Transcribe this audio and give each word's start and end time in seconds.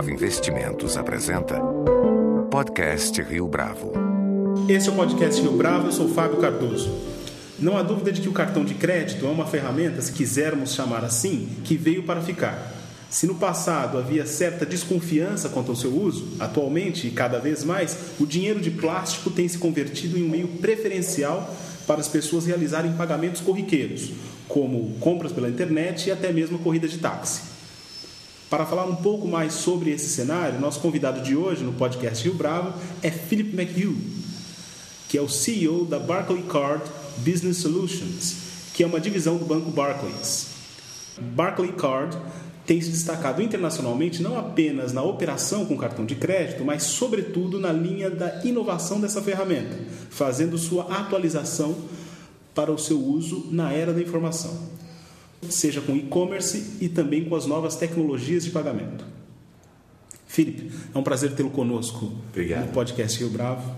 Bravo 0.00 0.14
Investimentos 0.14 0.96
apresenta 0.96 1.60
Podcast 2.50 3.20
Rio 3.20 3.46
Bravo. 3.46 3.92
Esse 4.66 4.88
é 4.88 4.92
o 4.92 4.94
Podcast 4.94 5.42
Rio 5.42 5.52
Bravo, 5.52 5.88
eu 5.88 5.92
sou 5.92 6.08
Fábio 6.08 6.38
Cardoso. 6.38 6.90
Não 7.58 7.76
há 7.76 7.82
dúvida 7.82 8.10
de 8.10 8.22
que 8.22 8.28
o 8.28 8.32
cartão 8.32 8.64
de 8.64 8.72
crédito 8.72 9.26
é 9.26 9.28
uma 9.28 9.46
ferramenta, 9.46 10.00
se 10.00 10.12
quisermos 10.12 10.72
chamar 10.72 11.04
assim, 11.04 11.50
que 11.64 11.76
veio 11.76 12.04
para 12.04 12.22
ficar. 12.22 12.72
Se 13.10 13.26
no 13.26 13.34
passado 13.34 13.98
havia 13.98 14.24
certa 14.24 14.64
desconfiança 14.64 15.50
quanto 15.50 15.70
ao 15.70 15.76
seu 15.76 15.94
uso, 15.94 16.28
atualmente 16.40 17.06
e 17.06 17.10
cada 17.10 17.38
vez 17.38 17.62
mais, 17.62 18.14
o 18.18 18.24
dinheiro 18.24 18.58
de 18.58 18.70
plástico 18.70 19.28
tem 19.28 19.46
se 19.48 19.58
convertido 19.58 20.16
em 20.16 20.24
um 20.24 20.30
meio 20.30 20.48
preferencial 20.48 21.54
para 21.86 22.00
as 22.00 22.08
pessoas 22.08 22.46
realizarem 22.46 22.94
pagamentos 22.94 23.42
corriqueiros, 23.42 24.12
como 24.48 24.94
compras 24.98 25.30
pela 25.30 25.50
internet 25.50 26.08
e 26.08 26.10
até 26.10 26.32
mesmo 26.32 26.58
corrida 26.60 26.88
de 26.88 26.96
táxi. 26.96 27.49
Para 28.50 28.66
falar 28.66 28.84
um 28.84 28.96
pouco 28.96 29.28
mais 29.28 29.54
sobre 29.54 29.92
esse 29.92 30.08
cenário, 30.08 30.58
nosso 30.58 30.80
convidado 30.80 31.20
de 31.22 31.36
hoje 31.36 31.62
no 31.62 31.72
podcast 31.72 32.24
Rio 32.24 32.34
Bravo 32.34 32.76
é 33.00 33.08
Philip 33.08 33.54
McHugh, 33.54 33.96
que 35.08 35.16
é 35.16 35.22
o 35.22 35.28
CEO 35.28 35.84
da 35.84 36.00
Barclay 36.00 36.42
Card 36.42 36.82
Business 37.18 37.58
Solutions, 37.58 38.34
que 38.74 38.82
é 38.82 38.86
uma 38.88 38.98
divisão 38.98 39.36
do 39.36 39.44
banco 39.44 39.70
Barclays. 39.70 40.48
Barclay 41.16 41.70
Card 41.70 42.18
tem 42.66 42.80
se 42.80 42.90
destacado 42.90 43.40
internacionalmente 43.40 44.20
não 44.20 44.36
apenas 44.36 44.92
na 44.92 45.02
operação 45.04 45.64
com 45.64 45.76
cartão 45.76 46.04
de 46.04 46.16
crédito, 46.16 46.64
mas 46.64 46.82
sobretudo 46.82 47.60
na 47.60 47.70
linha 47.70 48.10
da 48.10 48.44
inovação 48.44 49.00
dessa 49.00 49.22
ferramenta, 49.22 49.78
fazendo 50.10 50.58
sua 50.58 50.92
atualização 50.92 51.76
para 52.52 52.72
o 52.72 52.78
seu 52.78 52.98
uso 52.98 53.46
na 53.52 53.72
era 53.72 53.94
da 53.94 54.02
informação, 54.02 54.58
seja 55.48 55.80
com 55.80 55.96
e-commerce 55.96 56.76
e 56.80 56.88
também 56.88 57.24
com 57.24 57.34
as 57.34 57.46
novas 57.46 57.76
tecnologias 57.76 58.44
de 58.44 58.50
pagamento. 58.50 59.04
Felipe, 60.26 60.70
é 60.94 60.98
um 60.98 61.02
prazer 61.02 61.32
tê-lo 61.32 61.50
conosco 61.50 62.12
Obrigado. 62.28 62.66
no 62.66 62.72
podcast 62.72 63.18
Rio 63.18 63.30
Bravo. 63.30 63.74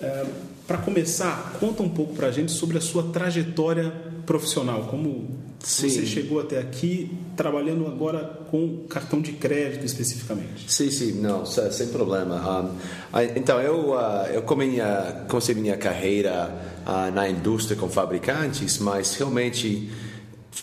É, 0.00 0.26
para 0.66 0.78
começar, 0.78 1.56
conta 1.58 1.82
um 1.82 1.88
pouco 1.88 2.14
para 2.14 2.28
a 2.28 2.30
gente 2.30 2.52
sobre 2.52 2.78
a 2.78 2.80
sua 2.80 3.04
trajetória 3.04 3.90
profissional, 4.26 4.84
como 4.84 5.26
Sim. 5.60 5.88
você 5.88 6.04
chegou 6.04 6.38
até 6.38 6.58
aqui 6.58 7.10
trabalhando 7.34 7.86
agora 7.86 8.20
com 8.50 8.84
cartão 8.88 9.22
de 9.22 9.32
crédito 9.32 9.86
especificamente. 9.86 10.70
Sim, 10.70 10.90
sim, 10.90 11.12
não, 11.12 11.46
sem, 11.46 11.88
problema. 11.88 12.62
Um, 12.62 13.18
então, 13.34 13.60
eu, 13.60 13.92
uh, 13.92 14.26
eu 14.32 14.42
comecei 14.42 15.54
minha 15.54 15.76
carreira 15.78 16.50
uh, 16.86 17.10
na 17.12 17.28
indústria 17.28 17.74
com 17.76 17.88
fabricantes, 17.88 18.78
mas 18.78 19.14
realmente, 19.16 19.90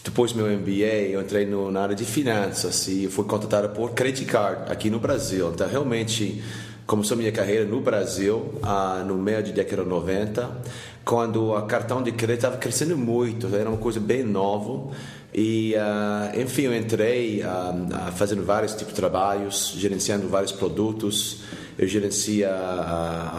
depois 0.04 0.32
do 0.32 0.42
meu 0.42 0.58
MBA, 0.58 1.10
eu 1.12 1.22
entrei 1.22 1.46
no, 1.46 1.72
na 1.72 1.82
área 1.82 1.96
de 1.96 2.06
finanças 2.06 2.88
e 2.88 3.08
fui 3.08 3.26
contratado 3.26 3.70
por 3.70 3.92
Credit 3.92 4.26
Card 4.26 4.72
aqui 4.72 4.90
no 4.90 5.00
Brasil. 5.00 5.52
Então, 5.54 5.68
realmente, 5.68 6.44
começou 6.86 7.18
minha 7.18 7.32
carreira 7.32 7.66
no 7.66 7.82
Brasil, 7.82 8.54
uh, 8.62 9.04
no 9.06 9.16
meio 9.16 9.42
de 9.42 9.52
década 9.52 9.84
90, 9.84 10.50
quando 11.04 11.52
o 11.52 11.62
cartão 11.64 12.02
de 12.02 12.12
crédito 12.12 12.46
estava 12.46 12.58
crescendo 12.58 12.98
muito, 12.98 13.54
era 13.56 13.70
uma 13.70 13.78
coisa 13.78 14.00
bem 14.00 14.24
nova. 14.24 14.92
E, 15.34 15.76
uh, 15.76 16.40
enfim, 16.40 16.64
eu 16.64 16.76
entrei 16.76 17.42
uh, 17.42 18.12
fazendo 18.14 18.44
vários 18.44 18.74
tipos 18.74 18.94
de 18.94 18.96
trabalhos, 18.96 19.74
gerenciando 19.76 20.28
vários 20.28 20.52
produtos. 20.52 21.42
Eu 21.78 21.88
gerencia 21.88 22.50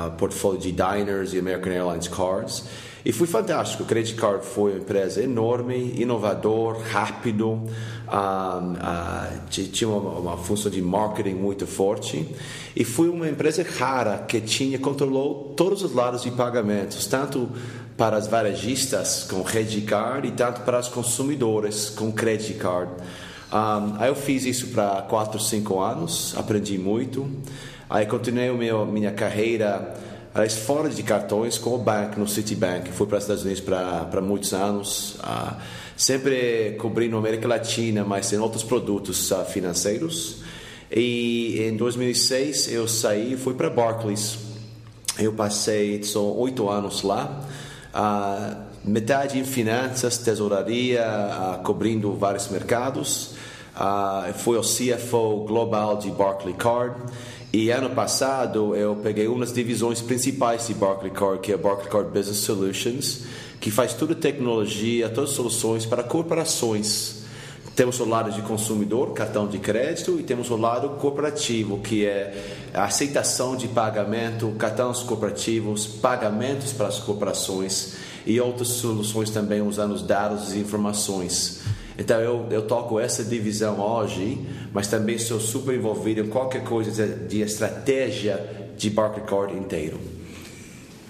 o 0.09 0.11
portfólio 0.11 0.61
de 0.61 0.71
Diners 0.71 1.33
e 1.33 1.39
American 1.39 1.73
Airlines 1.73 2.07
Cards. 2.07 2.65
E 3.07 3.13
foi 3.13 3.29
fantástico. 3.29 3.85
O 3.85 3.87
Credit 3.87 4.17
Card 4.17 4.45
foi 4.45 4.73
uma 4.73 4.81
empresa 4.81 5.23
enorme, 5.23 5.95
inovador, 5.97 6.81
rápido, 6.91 7.51
um, 7.53 7.63
uh, 8.09 9.49
tinha 9.49 9.89
uma, 9.89 10.11
uma, 10.19 10.37
função 10.37 10.69
de 10.69 10.83
marketing 10.83 11.35
muito 11.35 11.69
forte. 11.69 12.29
E 12.75 12.83
foi 12.83 13.09
uma 13.09 13.29
empresa 13.29 13.65
rara 13.79 14.19
que 14.27 14.41
tinha 14.41 14.77
controlou 14.81 15.55
todos 15.57 15.85
os 15.85 15.93
lados 15.93 16.25
de 16.25 16.33
pagamentos, 16.33 17.07
tanto 17.07 17.49
para 17.97 18.17
as 18.17 18.27
varejistas 18.27 19.23
com 19.31 19.41
Credit 19.45 19.83
Card 19.83 20.27
e 20.27 20.33
tanto 20.33 20.63
para 20.63 20.81
os 20.81 20.89
consumidores 20.89 21.89
com 21.89 22.11
Credit 22.11 22.55
Card. 22.55 22.91
Um, 23.53 24.01
aí 24.01 24.09
eu 24.09 24.17
fiz 24.17 24.45
isso 24.45 24.67
para 24.71 25.03
4, 25.03 25.39
5 25.39 25.79
anos, 25.79 26.35
aprendi 26.37 26.77
muito. 26.77 27.31
Aí 27.89 28.05
continuei 28.05 28.51
meu, 28.51 28.85
minha 28.85 29.13
carreira 29.13 29.95
aliás, 30.37 30.55
fora 30.55 30.91
de 30.91 31.03
cartões 31.03 31.57
com 31.57 31.75
o 31.75 31.79
banco 31.79 32.21
no 32.21 32.29
Citibank. 32.29 32.93
Fui 32.93 33.07
para 33.07 33.17
os 33.17 33.25
Estados 33.25 33.43
Unidos 33.43 33.63
para 33.63 34.21
muitos 34.21 34.53
anos, 34.53 35.15
uh, 35.15 35.57
sempre 35.97 36.77
cobrindo 36.79 37.17
América 37.17 37.49
Latina, 37.49 38.05
mas 38.05 38.31
em 38.35 38.39
outros 38.39 38.63
produtos 38.63 39.31
uh, 39.31 39.47
financeiros. 39.47 40.43
E 40.93 41.59
em 41.63 41.75
2006 41.75 42.71
eu 42.71 42.87
saí 42.87 43.33
e 43.33 43.37
fui 43.37 43.55
para 43.55 43.71
Barclays. 43.71 44.37
Eu 45.19 45.33
passei 45.33 46.03
só 46.03 46.31
oito 46.35 46.69
anos 46.69 47.03
lá. 47.03 47.41
Uh, 47.95 48.57
metade 48.85 49.39
em 49.39 49.45
finanças, 49.45 50.19
tesouraria, 50.19 51.03
cobrindo 51.65 52.13
vários 52.13 52.49
mercados. 52.49 53.31
fui 54.35 54.59
o 54.59 54.61
CFO 54.61 55.47
global 55.47 55.97
de 55.97 56.11
Barclay 56.11 56.55
Card. 56.55 56.95
E 57.57 57.71
ano 57.71 57.89
passado 57.89 58.77
eu 58.77 58.97
peguei 58.97 59.27
uma 59.29 59.41
das 59.41 59.55
divisões 59.55 60.03
principais 60.03 60.67
de 60.67 60.75
Barclay 60.75 61.11
Card, 61.11 61.41
que 61.41 61.53
é 61.53 61.55
a 61.55 61.59
Barclay 61.59 61.89
Card 61.89 62.11
Business 62.11 62.41
Solutions, 62.41 63.21
que 63.59 63.71
faz 63.71 63.95
toda 63.95 64.15
tecnologia, 64.15 65.09
todas 65.09 65.31
as 65.31 65.37
soluções 65.37 65.87
para 65.87 66.03
corporações. 66.03 67.23
Temos 67.75 67.99
o 67.99 68.05
lado 68.05 68.31
de 68.31 68.43
consumidor, 68.43 69.15
cartão 69.15 69.49
de 69.49 69.59
crédito, 69.59 70.21
e 70.21 70.23
temos 70.23 70.51
o 70.51 70.57
lado 70.57 70.91
corporativo, 71.01 71.79
que 71.79 72.05
é 72.05 72.69
a 72.75 72.85
aceitação 72.85 73.57
de 73.57 73.69
pagamento, 73.69 74.53
cartões 74.59 74.99
corporativos, 74.99 75.87
pagamentos 75.87 76.75
para 76.75 76.89
as 76.89 76.99
corporações 76.99 77.95
e 78.27 78.39
outras 78.39 78.69
soluções 78.69 79.31
também 79.31 79.63
usando 79.63 79.93
os 79.93 80.03
dados 80.03 80.53
e 80.53 80.59
informações. 80.59 81.63
Então 81.99 82.21
eu, 82.21 82.47
eu 82.51 82.63
toco 82.63 83.01
essa 83.01 83.25
divisão 83.25 83.81
hoje, 83.81 84.39
mas 84.73 84.89
também 84.89 85.19
sou 85.19 85.41
super 85.41 85.75
envolvido 85.75 86.21
em 86.21 86.29
qualquer 86.29 86.63
coisa 86.65 87.07
de, 87.07 87.41
estratégia 87.41 88.71
de 88.77 88.91
Barclay 88.91 89.25
Card 89.27 89.57
inteiro. 89.57 89.99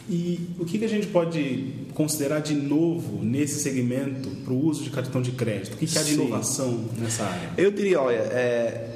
E 0.08 0.50
o 0.58 0.64
que, 0.64 0.78
que 0.78 0.84
a 0.84 0.88
gente 0.88 1.08
pode 1.08 1.86
considerar 1.92 2.38
de 2.38 2.54
novo 2.54 3.24
nesse 3.24 3.60
segmento 3.60 4.28
para 4.44 4.52
o 4.52 4.64
uso 4.64 4.84
de 4.84 4.90
cartão 4.90 5.20
de 5.20 5.32
crédito? 5.32 5.74
O 5.74 5.76
que, 5.76 5.86
que 5.86 5.98
há 5.98 6.02
de 6.02 6.10
Sim. 6.10 6.22
inovação 6.22 6.84
nessa 6.96 7.24
área? 7.24 7.50
Eu 7.58 7.72
diria, 7.72 8.00
olha, 8.00 8.14
é, 8.14 8.90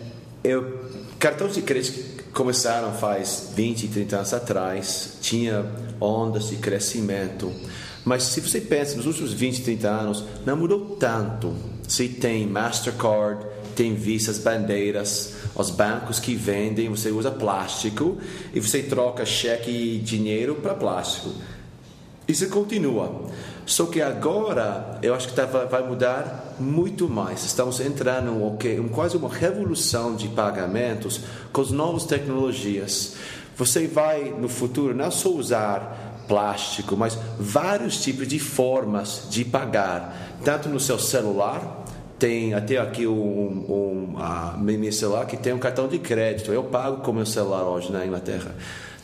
eu, 0.45 0.85
cartões 1.19 1.55
de 1.55 1.63
crédito 1.63 2.21
começaram 2.33 2.93
faz 2.93 3.53
20, 3.57 3.89
30 3.89 4.17
anos 4.17 4.33
atrás, 4.33 5.19
tinha 5.21 5.67
ondas 6.01 6.51
de 6.51 6.57
crescimento, 6.57 7.53
mas 8.05 8.23
se 8.23 8.41
você 8.41 8.61
pensa 8.61 8.97
nos 8.97 9.07
últimos 9.07 9.33
20, 9.33 9.63
30 9.63 9.89
anos, 9.89 10.25
não 10.47 10.57
mudou 10.57 10.97
tanto. 10.97 11.53
Se 11.91 12.07
tem 12.07 12.47
Mastercard, 12.47 13.45
tem 13.75 13.97
Visas, 13.97 14.39
bandeiras, 14.39 15.35
os 15.57 15.71
bancos 15.71 16.21
que 16.21 16.37
vendem, 16.37 16.89
você 16.89 17.11
usa 17.11 17.33
plástico 17.33 18.17
e 18.55 18.61
você 18.61 18.81
troca 18.81 19.27
cheque 19.27 19.73
e 19.73 19.99
dinheiro 19.99 20.55
para 20.55 20.73
plástico. 20.73 21.31
Isso 22.29 22.49
continua. 22.49 23.25
Só 23.67 23.87
que 23.87 24.01
agora 24.01 25.01
eu 25.03 25.13
acho 25.17 25.31
que 25.31 25.35
tá, 25.35 25.45
vai 25.47 25.83
mudar 25.83 26.55
muito 26.61 27.09
mais. 27.09 27.45
Estamos 27.45 27.81
entrando 27.81 28.31
em 28.31 28.47
okay, 28.47 28.81
quase 28.93 29.17
uma 29.17 29.29
revolução 29.29 30.15
de 30.15 30.29
pagamentos 30.29 31.23
com 31.53 31.61
as 31.61 31.73
novas 31.73 32.05
tecnologias. 32.05 33.17
Você 33.57 33.89
vai 33.89 34.31
no 34.31 34.49
futuro 34.49 34.95
não 34.95 35.11
só 35.11 35.29
usar 35.31 36.11
plástico, 36.31 36.97
mas 36.97 37.19
vários 37.41 38.01
tipos 38.01 38.29
de 38.29 38.39
formas 38.39 39.27
de 39.29 39.45
pagar, 39.45 40.39
tanto 40.45 40.69
no 40.69 40.79
seu 40.79 40.97
celular, 40.97 41.80
tem 42.21 42.53
até 42.53 42.77
aqui 42.77 43.07
um, 43.07 44.13
um 44.15 44.19
a 44.19 44.57
meu 44.61 44.93
celular 44.93 45.27
que 45.27 45.39
tem 45.39 45.55
um 45.55 45.59
cartão 45.59 45.89
de 45.89 45.99
crédito. 45.99 46.53
Eu 46.53 46.65
pago 46.65 46.99
com 46.99 47.13
meu 47.13 47.25
celular 47.25 47.65
hoje 47.65 47.91
na 47.91 48.07
Inglaterra. 48.07 48.55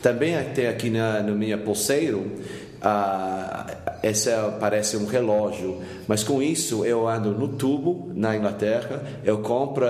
Também 0.01 0.41
tem 0.53 0.67
aqui 0.67 0.91
na, 0.91 1.23
no 1.23 1.35
minha 1.35 1.57
pulseiro, 1.57 2.19
uh, 2.19 3.75
essa 4.03 4.55
parece 4.59 4.95
um 4.95 5.07
relógio, 5.07 5.81
mas 6.07 6.23
com 6.23 6.41
isso 6.41 6.85
eu 6.85 7.07
ando 7.07 7.31
no 7.31 7.47
tubo 7.47 8.11
na 8.13 8.37
Inglaterra, 8.37 9.03
eu 9.25 9.39
compro 9.39 9.87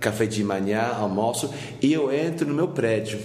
café 0.00 0.24
de 0.24 0.42
manhã, 0.42 0.92
almoço 0.98 1.52
e 1.82 1.92
eu 1.92 2.10
entro 2.10 2.48
no 2.48 2.54
meu 2.54 2.68
prédio. 2.68 3.20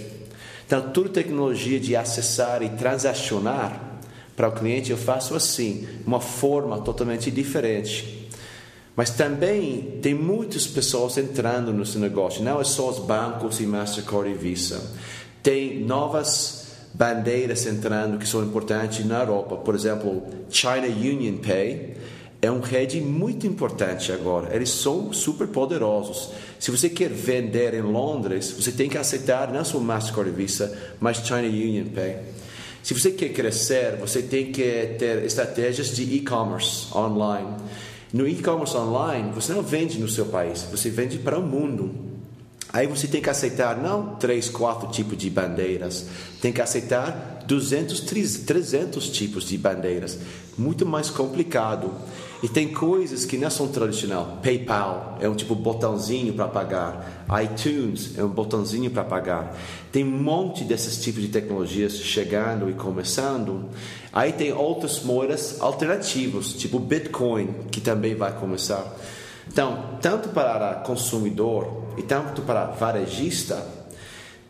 Então, 0.67 0.89
toda 0.91 1.07
tecnologia 1.07 1.79
de 1.79 1.95
acessar 1.95 2.61
e 2.61 2.69
transacionar 2.69 3.99
para 4.35 4.49
o 4.49 4.51
cliente 4.51 4.91
eu 4.91 4.97
faço 4.97 5.35
assim, 5.35 5.87
uma 6.05 6.19
forma 6.19 6.79
totalmente 6.81 7.31
diferente. 7.31 8.20
Mas 9.01 9.09
também 9.09 9.97
tem 9.99 10.13
muitas 10.13 10.67
pessoas 10.67 11.17
entrando 11.17 11.73
nesse 11.73 11.97
negócio, 11.97 12.43
não 12.43 12.61
é 12.61 12.63
só 12.63 12.87
os 12.87 12.99
bancos 12.99 13.59
e 13.59 13.65
Mastercard 13.65 14.29
e 14.29 14.35
Visa. 14.35 14.79
Tem 15.41 15.83
novas 15.83 16.67
bandeiras 16.93 17.65
entrando 17.65 18.19
que 18.19 18.27
são 18.27 18.43
importantes 18.43 19.03
na 19.03 19.21
Europa. 19.21 19.55
Por 19.55 19.73
exemplo, 19.73 20.21
China 20.51 20.85
Union 20.85 21.37
Pay 21.37 21.95
é 22.43 22.51
um 22.51 22.59
rede 22.59 23.01
muito 23.01 23.47
importante 23.47 24.11
agora. 24.11 24.55
Eles 24.55 24.69
são 24.69 25.11
super 25.11 25.47
poderosos. 25.47 26.29
Se 26.59 26.69
você 26.69 26.87
quer 26.87 27.09
vender 27.09 27.73
em 27.73 27.81
Londres, 27.81 28.51
você 28.51 28.71
tem 28.71 28.87
que 28.87 28.99
aceitar 28.99 29.51
não 29.51 29.65
só 29.65 29.79
Mastercard 29.79 30.29
e 30.29 30.33
Visa, 30.33 30.77
mas 30.99 31.25
China 31.25 31.39
Union 31.39 31.85
Pay. 31.85 32.17
Se 32.83 32.93
você 32.93 33.09
quer 33.09 33.29
crescer, 33.29 33.95
você 33.95 34.21
tem 34.21 34.51
que 34.51 34.95
ter 34.99 35.25
estratégias 35.25 35.89
de 35.89 36.03
e-commerce 36.03 36.85
online. 36.95 37.49
No 38.13 38.27
e-commerce 38.27 38.75
online, 38.75 39.31
você 39.31 39.53
não 39.53 39.61
vende 39.61 39.99
no 39.99 40.09
seu 40.09 40.25
país, 40.25 40.67
você 40.69 40.89
vende 40.89 41.17
para 41.17 41.39
o 41.39 41.41
mundo. 41.41 42.11
Aí 42.73 42.87
você 42.87 43.07
tem 43.07 43.21
que 43.21 43.29
aceitar 43.29 43.77
não 43.77 44.15
três, 44.15 44.49
quatro 44.49 44.89
tipos 44.89 45.17
de 45.17 45.29
bandeiras, 45.29 46.07
tem 46.41 46.51
que 46.51 46.61
aceitar 46.61 47.43
200, 47.45 48.01
300 48.45 49.09
tipos 49.09 49.45
de 49.45 49.57
bandeiras. 49.57 50.17
Muito 50.57 50.85
mais 50.85 51.09
complicado. 51.09 51.91
E 52.43 52.49
tem 52.49 52.69
coisas 52.69 53.23
que 53.23 53.37
não 53.37 53.51
são 53.51 53.67
tradicional. 53.67 54.39
PayPal 54.41 55.17
é 55.21 55.29
um 55.29 55.35
tipo 55.35 55.53
botãozinho 55.53 56.33
para 56.33 56.47
pagar. 56.47 57.25
iTunes 57.43 58.17
é 58.17 58.23
um 58.23 58.29
botãozinho 58.29 58.89
para 58.89 59.03
pagar. 59.03 59.55
Tem 59.91 60.03
um 60.03 60.09
monte 60.09 60.63
desses 60.63 60.99
tipos 61.03 61.21
de 61.21 61.27
tecnologias 61.27 61.97
chegando 61.97 62.67
e 62.67 62.73
começando. 62.73 63.69
Aí 64.11 64.33
tem 64.33 64.51
outras 64.51 65.03
moedas 65.03 65.61
alternativas, 65.61 66.53
tipo 66.53 66.79
Bitcoin, 66.79 67.53
que 67.69 67.79
também 67.79 68.15
vai 68.15 68.33
começar. 68.33 68.91
Então, 69.47 69.97
tanto 70.01 70.29
para 70.29 70.75
consumidor 70.75 71.93
e 71.95 72.01
tanto 72.01 72.41
para 72.41 72.65
varejista, 72.65 73.63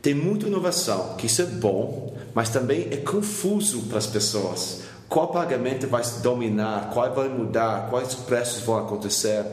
tem 0.01 0.13
muita 0.13 0.47
inovação, 0.47 1.15
que 1.17 1.25
isso 1.25 1.41
é 1.41 1.45
bom, 1.45 2.15
mas 2.33 2.49
também 2.49 2.87
é 2.89 2.97
confuso 2.97 3.81
para 3.83 3.97
as 3.97 4.07
pessoas 4.07 4.81
qual 5.11 5.27
pagamento 5.27 5.87
vai 5.87 6.01
dominar, 6.23 6.89
qual 6.93 7.13
vai 7.13 7.27
mudar, 7.27 7.89
quais 7.89 8.15
preços 8.15 8.63
vão 8.63 8.77
acontecer. 8.77 9.45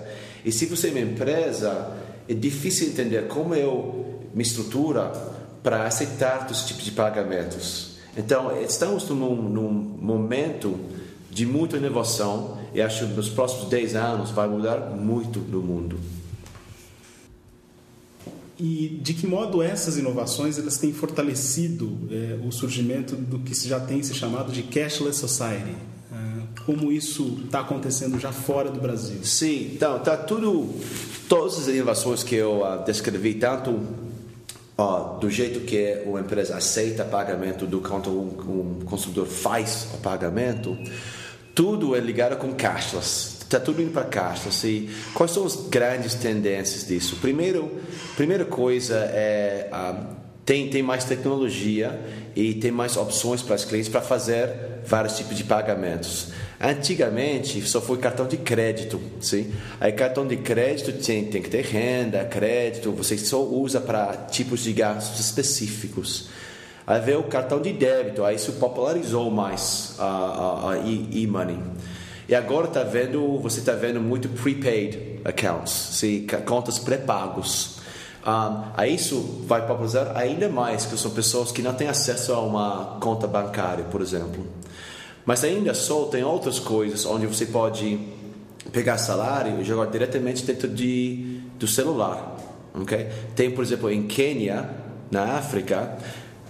E 0.44 0.52
se 0.52 0.66
você 0.66 0.87
é 0.87 0.90
uma 0.93 1.00
empresa, 1.00 1.96
é 2.28 2.32
difícil 2.32 2.87
entender 2.87 3.26
como 3.26 3.56
eu 3.56 4.20
me 4.32 4.44
estrutura 4.44 5.10
para 5.60 5.82
aceitar 5.82 6.46
os 6.49 6.64
tipos 6.64 6.84
de 6.84 6.93
pagamentos. 6.93 7.96
Então, 8.16 8.56
estamos 8.62 9.08
num, 9.08 9.34
num 9.34 9.69
momento 9.69 10.78
de 11.28 11.44
muita 11.44 11.76
inovação 11.76 12.56
e 12.72 12.81
acho 12.81 13.08
que 13.08 13.14
nos 13.14 13.28
próximos 13.28 13.69
10 13.69 13.96
anos 13.96 14.31
vai 14.31 14.46
mudar 14.46 14.78
muito 14.90 15.40
no 15.40 15.60
mundo. 15.60 15.99
E 18.58 18.99
de 19.00 19.14
que 19.14 19.26
modo 19.26 19.62
essas 19.62 19.96
inovações 19.96 20.58
elas 20.58 20.78
têm 20.78 20.93
fortalecido 20.93 21.96
é, 22.10 22.38
o 22.44 22.50
surgimento 22.50 23.14
do 23.14 23.38
que 23.38 23.55
já 23.55 23.78
tem 23.78 24.02
se 24.02 24.12
chamado 24.14 24.50
de 24.50 24.64
cashless 24.64 25.19
society? 25.19 25.76
É, 26.12 26.62
como 26.66 26.90
isso 26.90 27.38
está 27.44 27.60
acontecendo 27.60 28.19
já 28.19 28.32
fora 28.32 28.69
do 28.69 28.81
Brasil? 28.81 29.22
Sim, 29.22 29.70
então 29.75 29.99
está 29.99 30.16
tudo, 30.16 30.75
todas 31.28 31.56
as 31.58 31.69
inovações 31.69 32.25
que 32.25 32.34
eu 32.34 32.62
uh, 32.62 32.84
descrevi, 32.84 33.34
tanto 33.34 33.78
do 35.20 35.28
jeito 35.28 35.60
que 35.60 36.02
uma 36.06 36.20
empresa 36.20 36.56
aceita 36.56 37.05
pagamento, 37.05 37.66
do 37.66 37.81
quanto 37.81 38.10
um, 38.10 38.81
um 38.81 38.84
consumidor 38.84 39.26
faz 39.26 39.88
o 39.94 39.99
pagamento, 39.99 40.78
tudo 41.52 41.96
é 41.96 42.00
ligado 42.00 42.37
com 42.37 42.52
cashless 42.55 43.38
Está 43.49 43.59
tudo 43.59 43.81
indo 43.81 43.93
para 43.93 44.05
caixa. 44.05 44.50
Assim. 44.50 44.91
Quais 45.15 45.33
são 45.33 45.47
as 45.47 45.56
grandes 45.56 46.15
tendências 46.15 46.87
disso? 46.87 47.17
Primeiro, 47.17 47.81
primeira 48.15 48.45
coisa 48.45 48.97
é 49.11 49.71
uh, 49.73 50.17
tem, 50.45 50.69
tem 50.69 50.83
mais 50.83 51.05
tecnologia 51.05 51.99
e 52.37 52.53
tem 52.53 52.71
mais 52.71 52.99
opções 52.99 53.41
para 53.41 53.56
os 53.56 53.65
clientes 53.65 53.89
para 53.89 54.03
fazer 54.03 54.50
vários 54.85 55.17
tipos 55.17 55.35
de 55.35 55.45
pagamentos. 55.45 56.29
Antigamente 56.61 57.67
só 57.67 57.81
foi 57.81 57.97
cartão 57.97 58.27
de 58.27 58.37
crédito, 58.37 59.00
sim. 59.19 59.51
Aí 59.81 59.93
cartão 59.93 60.27
de 60.27 60.37
crédito 60.37 60.93
tem, 60.93 61.25
tem 61.25 61.41
que 61.41 61.49
ter 61.49 61.65
renda, 61.65 62.27
crédito. 62.27 62.93
Você 62.93 63.17
só 63.17 63.43
usa 63.43 63.81
para 63.81 64.12
tipos 64.31 64.61
de 64.61 64.75
gastos 64.75 65.21
específicos. 65.21 66.29
Aí 66.87 67.01
veio 67.01 67.21
o 67.21 67.25
cartão 67.25 67.62
de 67.62 67.73
débito, 67.73 68.25
aí 68.25 68.37
isso 68.37 68.53
popularizou 68.53 69.31
mais 69.31 69.94
a 69.99 70.75
uh, 70.75 70.83
uh, 70.83 70.89
e-money. 71.11 71.59
E 72.29 72.35
agora 72.35 72.67
tá 72.67 72.83
vendo, 72.83 73.39
você 73.39 73.61
está 73.61 73.73
vendo 73.73 74.03
muito 74.03 74.29
prepaid 74.29 75.19
accounts, 75.25 75.73
sim, 75.73 76.27
contas 76.45 76.79
pré-pagos. 76.79 77.79
Um, 78.27 78.65
aí 78.77 78.97
isso 78.97 79.45
vai 79.47 79.67
popularizar 79.67 80.15
ainda 80.15 80.47
mais, 80.47 80.85
que 80.85 80.95
são 80.99 81.11
pessoas 81.13 81.51
que 81.51 81.63
não 81.63 81.73
têm 81.73 81.89
acesso 81.89 82.35
a 82.35 82.41
uma 82.41 82.99
conta 83.01 83.27
bancária, 83.27 83.85
por 83.85 84.03
exemplo. 84.03 84.47
Mas 85.25 85.43
ainda 85.43 85.73
só 85.73 86.05
tem 86.05 86.23
outras 86.23 86.59
coisas 86.59 87.07
onde 87.07 87.27
você 87.27 87.47
pode 87.47 87.99
pegar 88.73 88.99
salário 88.99 89.59
e 89.63 89.65
jogar 89.65 89.87
diretamente 89.87 90.45
dentro 90.45 90.69
de, 90.69 91.41
do 91.59 91.67
celular. 91.67 92.37
Okay? 92.75 93.09
Tem, 93.35 93.51
por 93.51 93.65
exemplo, 93.65 93.91
em 93.91 94.07
Quênia, 94.07 94.69
na 95.11 95.37
África, 95.39 95.97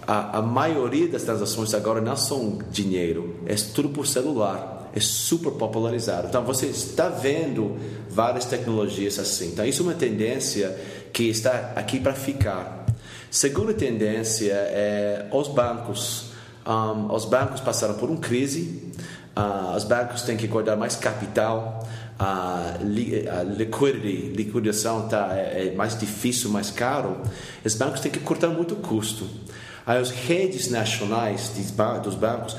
a, 0.05 0.39
a 0.39 0.41
maioria 0.41 1.07
das 1.07 1.23
transações 1.23 1.73
agora 1.73 2.01
não 2.01 2.17
são 2.17 2.59
dinheiro, 2.69 3.37
é 3.45 3.55
tudo 3.55 3.87
por 3.87 4.05
celular 4.05 4.78
é 4.93 4.99
super 4.99 5.51
popularizado. 5.51 6.27
Então 6.27 6.43
você 6.43 6.67
está 6.67 7.09
vendo 7.09 7.77
várias 8.09 8.45
tecnologias 8.45 9.19
assim. 9.19 9.49
Então 9.49 9.65
isso 9.65 9.81
é 9.81 9.85
uma 9.85 9.93
tendência 9.93 10.75
que 11.13 11.23
está 11.23 11.73
aqui 11.75 11.99
para 11.99 12.13
ficar. 12.13 12.85
Segunda 13.29 13.73
tendência 13.73 14.53
é 14.53 15.27
os 15.31 15.47
bancos. 15.47 16.31
Um, 16.65 17.13
os 17.13 17.25
bancos 17.25 17.61
passaram 17.61 17.93
por 17.95 18.09
uma 18.09 18.19
crise. 18.19 18.91
Uh, 19.37 19.75
os 19.75 19.83
bancos 19.83 20.23
têm 20.23 20.35
que 20.35 20.47
guardar 20.47 20.75
mais 20.75 20.95
capital. 20.95 21.87
A, 22.17 22.73
liquidity, 22.81 24.33
liquidação 24.35 25.07
tá, 25.07 25.29
é, 25.37 25.67
é 25.67 25.75
mais 25.75 25.97
difícil, 25.97 26.49
mais 26.49 26.69
caro. 26.69 27.21
Os 27.63 27.75
bancos 27.75 28.01
têm 28.01 28.11
que 28.11 28.19
cortar 28.19 28.49
muito 28.49 28.75
custo. 28.75 29.25
Aí 29.85 29.97
as 29.97 30.09
redes 30.09 30.69
nacionais 30.69 31.51
dos 32.03 32.15
bancos 32.15 32.57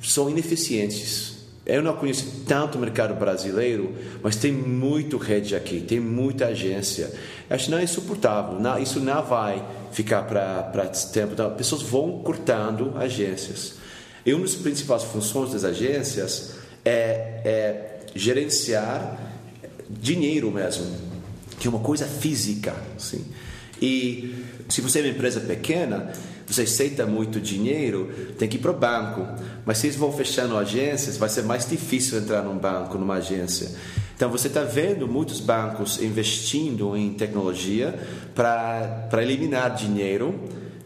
são 0.00 0.30
ineficientes 0.30 1.33
eu 1.66 1.82
não 1.82 1.96
conheço 1.96 2.44
tanto 2.46 2.76
o 2.76 2.80
mercado 2.80 3.14
brasileiro, 3.14 3.94
mas 4.22 4.36
tem 4.36 4.52
muito 4.52 5.16
rede 5.16 5.56
aqui, 5.56 5.80
tem 5.80 5.98
muita 5.98 6.46
agência. 6.46 7.10
Acho 7.48 7.66
que 7.66 7.70
não 7.70 7.78
é 7.78 7.84
insuportável, 7.84 8.60
não, 8.60 8.78
isso 8.78 9.00
não 9.00 9.22
vai 9.22 9.64
ficar 9.90 10.22
para 10.24 10.86
tempo. 11.12 11.32
Então, 11.32 11.54
pessoas 11.54 11.82
vão 11.82 12.18
cortando 12.18 12.92
agências. 12.96 13.74
E 14.26 14.34
uma 14.34 14.42
das 14.42 14.54
principais 14.54 15.04
funções 15.04 15.52
das 15.52 15.64
agências 15.64 16.54
é, 16.84 17.40
é 17.44 18.00
gerenciar 18.14 19.18
dinheiro 19.88 20.50
mesmo, 20.50 20.86
que 21.58 21.66
é 21.66 21.70
uma 21.70 21.80
coisa 21.80 22.06
física. 22.06 22.74
Assim. 22.96 23.24
E 23.80 24.34
se 24.68 24.80
você 24.80 25.00
é 25.00 25.02
uma 25.02 25.10
empresa 25.10 25.40
pequena, 25.40 26.12
você 26.46 26.62
aceita 26.62 27.06
muito 27.06 27.40
dinheiro, 27.40 28.10
tem 28.38 28.48
que 28.48 28.56
ir 28.56 28.60
para 28.60 28.70
o 28.70 28.74
banco. 28.74 29.26
Mas 29.64 29.78
se 29.78 29.86
eles 29.86 29.96
vão 29.96 30.12
fechando 30.12 30.56
agências, 30.56 31.16
vai 31.16 31.28
ser 31.28 31.42
mais 31.42 31.68
difícil 31.68 32.18
entrar 32.18 32.42
num 32.42 32.56
banco, 32.56 32.98
numa 32.98 33.14
agência. 33.14 33.70
Então 34.16 34.30
você 34.30 34.48
está 34.48 34.62
vendo 34.62 35.08
muitos 35.08 35.40
bancos 35.40 36.00
investindo 36.00 36.96
em 36.96 37.14
tecnologia 37.14 37.98
para 38.34 39.22
eliminar 39.22 39.74
dinheiro, 39.74 40.38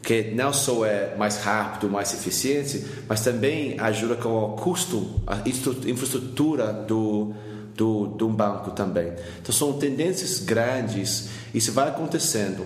que 0.03 0.33
não 0.33 0.53
só 0.53 0.87
é 0.87 1.15
mais 1.17 1.39
rápido, 1.39 1.91
mais 1.91 2.15
eficiente, 2.15 2.85
mas 3.07 3.21
também 3.21 3.79
ajuda 3.79 4.17
com 4.17 4.31
o 4.31 4.57
custo, 4.57 5.21
a 5.27 5.43
infraestrutura 5.47 6.73
do, 6.73 7.35
do, 7.75 8.15
de 8.17 8.25
um 8.25 8.33
banco 8.33 8.71
também. 8.71 9.13
Então 9.43 9.55
são 9.55 9.75
tendências 9.75 10.39
grandes, 10.39 11.29
isso 11.53 11.73
vai 11.73 11.89
acontecendo. 11.89 12.65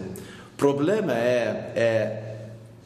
O 0.63 0.65
problema 0.65 1.13
é, 1.13 1.73
é 1.75 2.23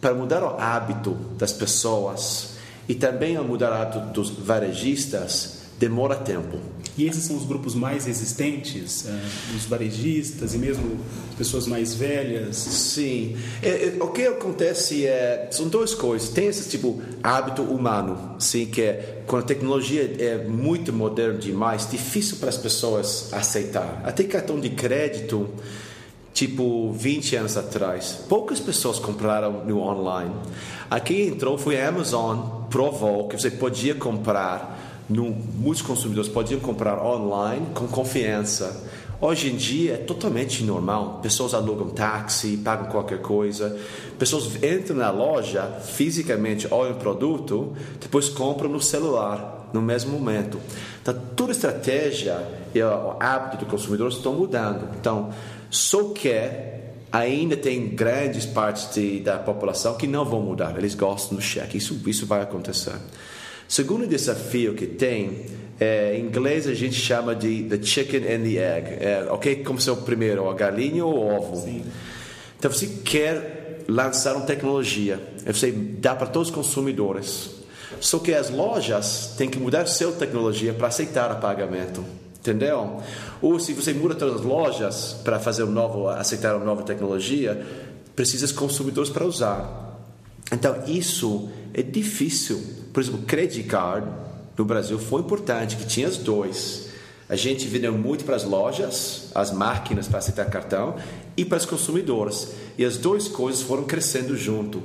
para 0.01 0.15
mudar 0.15 0.43
o 0.43 0.59
hábito 0.59 1.11
das 1.37 1.53
pessoas 1.53 2.55
e 2.89 2.95
também 2.95 3.37
a 3.37 3.43
mudar 3.43 3.71
o 3.71 3.75
hábito 3.75 4.15
dos 4.15 4.31
varejistas 4.31 5.59
demora 5.79 6.17
tempo. 6.17 6.59
E 6.97 7.05
esses 7.05 7.25
são 7.25 7.37
os 7.37 7.45
grupos 7.45 7.75
mais 7.75 8.07
resistentes, 8.07 9.05
uh, 9.05 9.55
os 9.55 9.67
varejistas 9.67 10.55
e 10.55 10.59
mesmo 10.59 10.99
pessoas 11.37 11.67
mais 11.67 11.95
velhas? 11.95 12.57
Sim. 12.57 13.37
É, 13.63 13.89
é, 13.89 14.03
o 14.03 14.09
que 14.09 14.27
acontece 14.27 15.07
é 15.07 15.47
são 15.51 15.69
duas 15.69 15.95
coisas. 15.95 16.31
Tem 16.31 16.47
esse 16.47 16.71
tipo 16.71 17.03
hábito 17.23 17.61
humano, 17.61 18.37
sim, 18.39 18.65
que 18.65 18.81
é 18.81 19.23
quando 19.27 19.43
a 19.43 19.47
tecnologia 19.47 20.17
é 20.19 20.39
muito 20.49 20.95
moderna 20.95 21.39
demais, 21.39 21.87
difícil 21.91 22.39
para 22.39 22.49
as 22.49 22.57
pessoas 22.57 23.29
aceitar. 23.35 24.01
Até 24.03 24.25
cartão 24.25 24.59
de 24.59 24.71
crédito 24.71 25.47
tipo 26.37 26.93
20 26.93 27.35
anos 27.37 27.57
atrás. 27.57 28.25
Poucas 28.29 28.61
pessoas 28.61 28.99
compraram 28.99 29.65
no 29.65 29.81
online. 29.81 30.35
Aqui 30.91 31.23
entrou 31.23 31.57
foi 31.57 31.81
a 31.81 31.89
Amazon 31.89 32.67
provou 32.69 33.27
que 33.27 33.41
você 33.41 33.51
podia 33.51 33.95
comprar 33.95 35.05
no, 35.09 35.31
muitos 35.31 35.81
consumidores 35.81 36.29
podiam 36.29 36.61
comprar 36.61 37.03
online 37.03 37.69
com 37.73 37.89
confiança. 37.89 38.85
Hoje 39.19 39.51
em 39.51 39.57
dia 39.57 39.95
é 39.95 39.97
totalmente 39.97 40.63
normal. 40.63 41.21
Pessoas 41.23 41.55
alugam 41.55 41.89
táxi, 41.89 42.59
pagam 42.59 42.91
qualquer 42.91 43.23
coisa. 43.23 43.75
Pessoas 44.19 44.63
entram 44.63 44.97
na 44.97 45.11
loja 45.11 45.63
fisicamente, 45.85 46.69
olham 46.71 46.93
o 46.93 46.99
produto, 46.99 47.73
depois 47.99 48.29
compram 48.29 48.69
no 48.69 48.83
celular 48.83 49.71
no 49.73 49.81
mesmo 49.81 50.13
momento. 50.13 50.61
Então, 51.01 51.15
toda 51.35 51.53
estratégia 51.53 52.47
e 52.75 52.83
o 52.83 53.17
hábito 53.21 53.65
do 53.65 53.71
consumidor 53.71 54.09
estão 54.09 54.33
mudando. 54.35 54.89
Então, 54.99 55.31
só 55.71 56.11
que 56.11 56.31
ainda 57.11 57.57
tem 57.57 57.89
grandes 57.89 58.45
partes 58.45 58.95
de, 58.95 59.21
da 59.21 59.39
população 59.39 59.97
que 59.97 60.07
não 60.07 60.25
vão 60.25 60.41
mudar. 60.41 60.77
Eles 60.77 60.95
gostam 60.95 61.37
do 61.37 61.43
cheque. 61.43 61.79
Isso, 61.79 62.01
isso 62.07 62.27
vai 62.27 62.43
acontecer. 62.43 62.95
Segundo 63.69 64.07
desafio 64.07 64.75
que 64.75 64.87
tem, 64.87 65.47
é, 65.81 66.17
em 66.17 66.27
inglês 66.27 66.67
a 66.67 66.75
gente 66.75 66.95
chama 66.95 67.35
de 67.35 67.65
the 67.65 67.83
chicken 67.83 68.21
and 68.21 68.43
the 68.43 68.79
egg. 68.79 68.89
É, 69.01 69.27
ok? 69.31 69.57
Como 69.65 69.81
se 69.81 69.89
é 69.89 69.93
o 69.93 69.97
primeiro, 69.97 70.49
a 70.49 70.55
galinha 70.55 71.05
ou 71.05 71.15
o 71.15 71.37
ovo. 71.37 71.57
Sim. 71.57 71.85
Então 72.59 72.71
você 72.71 72.87
quer 73.05 73.85
lançar 73.89 74.35
uma 74.35 74.47
tecnologia, 74.47 75.21
você 75.45 75.71
dá 75.71 76.15
para 76.15 76.27
todos 76.27 76.49
os 76.49 76.55
consumidores. 76.55 77.51
Só 78.01 78.19
que 78.19 78.35
as 78.35 78.51
lojas 78.51 79.35
têm 79.39 79.49
que 79.49 79.59
mudar 79.59 79.87
sua 79.87 80.13
tecnologia 80.13 80.73
para 80.73 80.89
aceitar 80.89 81.33
o 81.33 81.41
pagamento. 81.41 82.05
Entendeu? 82.47 83.03
Ou 83.43 83.59
se 83.59 83.73
você 83.73 83.93
muda 83.93 84.15
todas 84.15 84.37
as 84.37 84.43
lojas 84.43 85.17
para 85.25 85.41
fazer 85.41 85.65
um 85.65 85.71
novo, 85.71 86.09
aceitar 86.09 86.55
uma 86.55 86.65
nova 86.65 86.85
tecnologia, 86.85 87.67
precisa 88.15 88.47
de 88.47 88.55
consumidores 88.55 89.11
para 89.11 89.27
usar. 89.27 89.99
Então 90.53 90.85
isso 90.87 91.49
é 91.75 91.83
difícil. 91.83 92.63
Por 92.93 93.03
exemplo, 93.03 93.23
credit 93.27 93.65
card 93.65 94.07
no 94.57 94.65
Brasil 94.65 94.97
foi 94.97 95.23
importante, 95.23 95.77
que 95.77 95.87
tinha 95.87 96.09
os 96.09 96.17
dois. 96.17 96.87
A 97.29 97.35
gente 97.35 97.67
vendeu 97.67 97.93
muito 97.93 98.25
para 98.25 98.37
as 98.37 98.45
lojas, 98.45 99.25
as 99.35 99.51
máquinas 99.51 100.07
para 100.07 100.21
aceitar 100.21 100.47
cartão 100.47 100.95
e 101.37 101.45
para 101.45 101.59
os 101.59 101.67
consumidores. 101.67 102.53
E 102.79 102.85
as 102.85 102.97
duas 102.97 103.27
coisas 103.27 103.61
foram 103.63 103.83
crescendo 103.83 104.37
junto. 104.37 104.81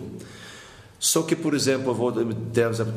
Só 1.02 1.24
que, 1.24 1.36
por 1.36 1.56
exemplo, 1.56 1.96
vou, 1.96 2.14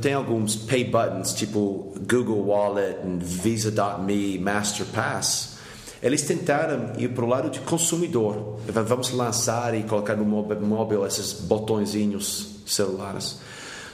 tem 0.02 0.12
alguns 0.12 0.56
pay 0.56 0.84
buttons, 0.84 1.32
tipo 1.32 1.94
Google 2.06 2.44
Wallet, 2.48 2.98
Visa.me, 3.18 4.38
Masterpass. 4.38 5.56
Eles 6.02 6.20
tentaram 6.20 6.92
ir 6.98 7.08
para 7.14 7.24
o 7.24 7.26
lado 7.26 7.48
de 7.48 7.60
consumidor. 7.60 8.58
Vamos 8.66 9.10
lançar 9.10 9.74
e 9.74 9.84
colocar 9.84 10.14
no 10.16 10.24
móvel 10.26 11.06
esses 11.06 11.32
botõezinhos 11.32 12.48
celulares. 12.66 13.38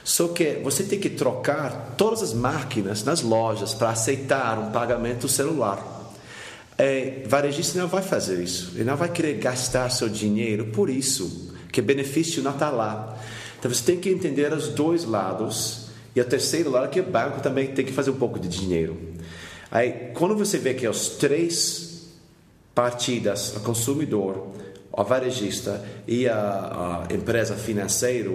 Só 0.02 0.26
que 0.26 0.54
você 0.54 0.82
tem 0.82 0.98
que 0.98 1.10
trocar 1.10 1.94
todas 1.96 2.20
as 2.20 2.34
máquinas 2.34 3.04
nas 3.04 3.22
lojas 3.22 3.74
para 3.74 3.90
aceitar 3.90 4.58
um 4.58 4.72
pagamento 4.72 5.28
celular. 5.28 5.86
É, 6.76 7.22
varejista 7.28 7.78
não 7.78 7.86
vai 7.86 8.02
fazer 8.02 8.42
isso. 8.42 8.72
Ele 8.74 8.82
não 8.82 8.96
vai 8.96 9.08
querer 9.08 9.34
gastar 9.34 9.88
seu 9.88 10.08
dinheiro 10.08 10.66
por 10.72 10.90
isso, 10.90 11.54
que 11.70 11.80
benefício 11.80 12.42
não 12.42 12.50
está 12.50 12.70
lá. 12.70 13.16
Então 13.60 13.72
você 13.72 13.84
tem 13.84 14.00
que 14.00 14.08
entender 14.08 14.52
os 14.52 14.68
dois 14.68 15.04
lados. 15.04 15.90
E 16.16 16.20
o 16.20 16.24
terceiro 16.24 16.70
lado 16.70 16.86
é 16.86 16.88
que 16.88 16.98
o 16.98 17.04
banco 17.04 17.40
também 17.40 17.68
tem 17.68 17.84
que 17.84 17.92
fazer 17.92 18.10
um 18.10 18.16
pouco 18.16 18.40
de 18.40 18.48
dinheiro. 18.48 18.96
Aí, 19.70 20.10
quando 20.14 20.34
você 20.34 20.58
vê 20.58 20.74
que 20.74 20.88
os 20.88 21.10
três 21.10 22.08
partidas, 22.74 23.54
o 23.56 23.60
consumidor, 23.60 24.48
o 24.90 25.04
varejista 25.04 25.84
e 26.08 26.26
a, 26.26 27.06
a 27.08 27.14
empresa 27.14 27.54
financeira, 27.54 28.32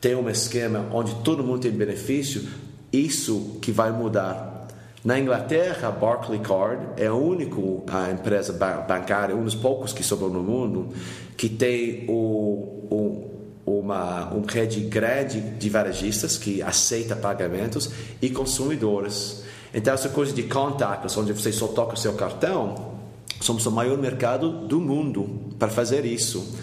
tem 0.00 0.14
um 0.14 0.28
esquema 0.28 0.86
onde 0.92 1.14
todo 1.24 1.42
mundo 1.42 1.60
tem 1.60 1.72
benefício, 1.72 2.46
isso 2.92 3.58
que 3.60 3.72
vai 3.72 3.90
mudar. 3.90 4.68
Na 5.02 5.18
Inglaterra, 5.18 5.88
a 5.88 5.90
Barclays 5.90 6.42
Card 6.46 7.02
é 7.02 7.06
a 7.06 7.14
única 7.14 7.56
a 7.90 8.10
empresa 8.10 8.52
bancária, 8.52 9.34
um 9.34 9.44
dos 9.44 9.54
poucos 9.54 9.94
que 9.94 10.02
sobrou 10.02 10.30
no 10.30 10.42
mundo, 10.42 10.90
que 11.36 11.48
tem 11.48 12.04
o, 12.06 12.86
o 12.90 13.29
uma, 13.78 14.32
um 14.34 14.42
rede 14.42 14.80
grande 14.80 15.40
de 15.40 15.68
varejistas 15.68 16.36
que 16.36 16.62
aceita 16.62 17.14
pagamentos 17.14 17.90
e 18.20 18.30
consumidores. 18.30 19.42
Então, 19.72 19.94
essa 19.94 20.08
coisa 20.08 20.32
de 20.32 20.42
contactless, 20.44 21.18
onde 21.18 21.32
você 21.32 21.52
só 21.52 21.68
toca 21.68 21.94
o 21.94 21.96
seu 21.96 22.14
cartão, 22.14 22.96
somos 23.40 23.64
o 23.66 23.70
maior 23.70 23.96
mercado 23.96 24.66
do 24.66 24.80
mundo 24.80 25.52
para 25.58 25.68
fazer 25.68 26.04
isso. 26.04 26.58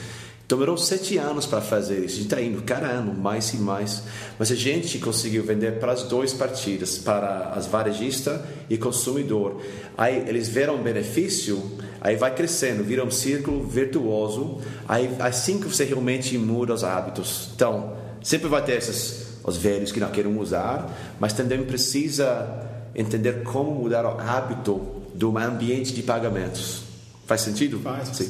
Demorou 0.48 0.78
sete 0.78 1.18
anos 1.18 1.46
para 1.46 1.60
fazer 1.60 2.06
isso. 2.06 2.14
A 2.14 2.18
gente 2.18 2.22
está 2.22 2.42
indo 2.42 2.62
cada 2.62 2.88
ano, 2.88 3.14
mais 3.14 3.54
e 3.54 3.58
mais. 3.58 4.04
Mas 4.40 4.50
a 4.50 4.56
gente 4.56 4.98
conseguiu 4.98 5.44
vender 5.44 5.78
para 5.78 5.92
as 5.92 6.04
duas 6.04 6.34
partidas, 6.34 6.98
para 6.98 7.50
as 7.50 7.68
varejistas 7.68 8.40
e 8.70 8.78
consumidor. 8.78 9.62
Aí 9.98 10.24
eles 10.28 10.48
viram 10.48 10.82
benefício 10.82 11.62
Aí 12.02 12.16
vai 12.16 12.34
crescendo, 12.34 12.84
vira 12.84 13.04
um 13.04 13.12
círculo 13.12 13.66
virtuoso. 13.68 14.60
Aí 14.88 15.10
assim 15.20 15.60
que 15.60 15.68
você 15.68 15.84
realmente 15.84 16.38
muda 16.38 16.74
os 16.74 16.84
hábitos. 16.84 17.50
Então, 17.56 17.94
sempre 18.22 18.48
vai 18.48 18.64
ter 18.64 18.78
esses 18.78 19.28
os 19.48 19.56
velhos 19.56 19.94
que 19.94 20.00
não 20.00 20.12
querem 20.12 20.38
usar, 20.38 21.16
mas 21.22 21.32
também 21.32 21.64
precisa 21.64 22.68
entender 22.94 23.44
como 23.44 23.72
mudar 23.72 24.06
o 24.06 24.20
hábito 24.20 24.82
do 25.16 25.38
ambiente 25.38 25.94
de 25.94 26.04
pagamentos. 26.04 26.84
Faz 27.26 27.42
sentido? 27.42 27.80
Faz. 27.80 28.10
Sim. 28.10 28.30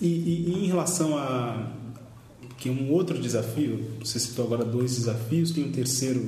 E, 0.00 0.06
e, 0.06 0.44
e 0.48 0.64
em 0.64 0.66
relação 0.66 1.16
a 1.18 1.72
que 2.56 2.70
um 2.70 2.90
outro 2.90 3.18
desafio, 3.18 3.84
você 4.02 4.18
citou 4.18 4.46
agora 4.46 4.64
dois 4.64 4.96
desafios, 4.96 5.50
tem 5.50 5.64
um 5.64 5.72
terceiro 5.72 6.26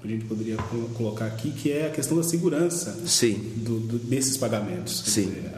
que 0.00 0.06
a 0.06 0.10
gente 0.10 0.24
poderia 0.26 0.56
colocar 0.96 1.26
aqui, 1.26 1.50
que 1.50 1.72
é 1.72 1.88
a 1.88 1.90
questão 1.90 2.16
da 2.16 2.22
segurança 2.22 2.96
Sim. 3.06 3.34
Do, 3.56 3.80
do, 3.80 3.98
desses 3.98 4.36
pagamentos. 4.36 5.02
Sim. 5.06 5.26
Dizer, 5.26 5.52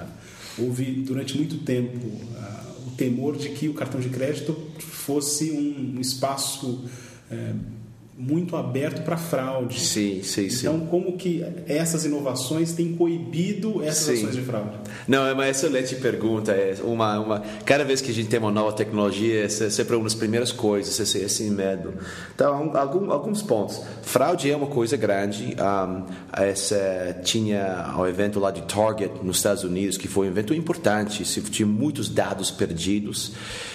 houve 0.59 0.85
durante 1.03 1.37
muito 1.37 1.59
tempo 1.59 2.07
uh, 2.07 2.89
o 2.89 2.91
temor 2.97 3.37
de 3.37 3.51
que 3.51 3.69
o 3.69 3.75
cartão 3.75 4.01
de 4.01 4.09
crédito 4.09 4.57
fosse 4.79 5.51
um, 5.53 6.01
espaço 6.01 6.85
uh, 7.31 7.86
muito 8.19 8.57
aberto 8.57 9.03
para 9.03 9.19
fraude. 9.19 9.79
Sim, 9.79 10.23
sim, 10.23 10.47
então, 10.47 10.81
sim. 10.81 10.87
como 10.87 11.17
que 11.19 11.45
essas 11.67 12.07
inovações 12.07 12.73
têm 12.73 12.95
coibido 12.95 13.83
essas 13.83 14.17
sim. 14.19 14.25
ações 14.25 14.37
de 14.37 14.43
fraude? 14.43 14.71
Não, 15.07 15.27
é 15.27 15.35
uma 15.35 15.47
excelente 15.47 15.95
pergunta. 15.97 16.53
É 16.53 16.77
uma, 16.83 17.19
uma, 17.21 17.43
cada 17.67 17.85
vez 17.85 18.01
que 18.01 18.11
a 18.11 18.15
gente 18.15 18.29
tem 18.29 18.39
uma 18.39 18.51
nova 18.51 18.73
tecnologia, 18.73 19.45
é 19.45 19.49
sempre 19.49 19.95
uma 19.97 20.05
das 20.05 20.15
primeiras 20.15 20.51
coisas, 20.51 20.99
esse, 20.99 21.19
esse 21.19 21.45
medo. 21.51 21.93
Então, 22.35 22.75
algum, 22.75 23.11
alguns 23.11 23.43
pontos. 23.43 23.83
Fraude 24.03 24.51
é 24.51 24.57
uma 24.57 24.69
coisa 24.69 24.97
grande. 24.97 25.55
Um, 25.61 26.07
essa, 26.33 27.21
tinha 27.23 27.95
o 27.99 28.07
evento 28.07 28.41
lá 28.41 28.51
de 28.51 28.63
Target, 28.63 29.13
nos 29.23 29.37
Estados 29.37 29.63
Unidos, 29.63 29.99
que 29.99 30.09
foi 30.09 30.27
um 30.27 30.31
evento 30.31 30.55
importante. 30.55 31.23
Tinha 31.25 31.67
muitos 31.67 32.09
dados 32.09 32.51
perdidos. 32.51 33.35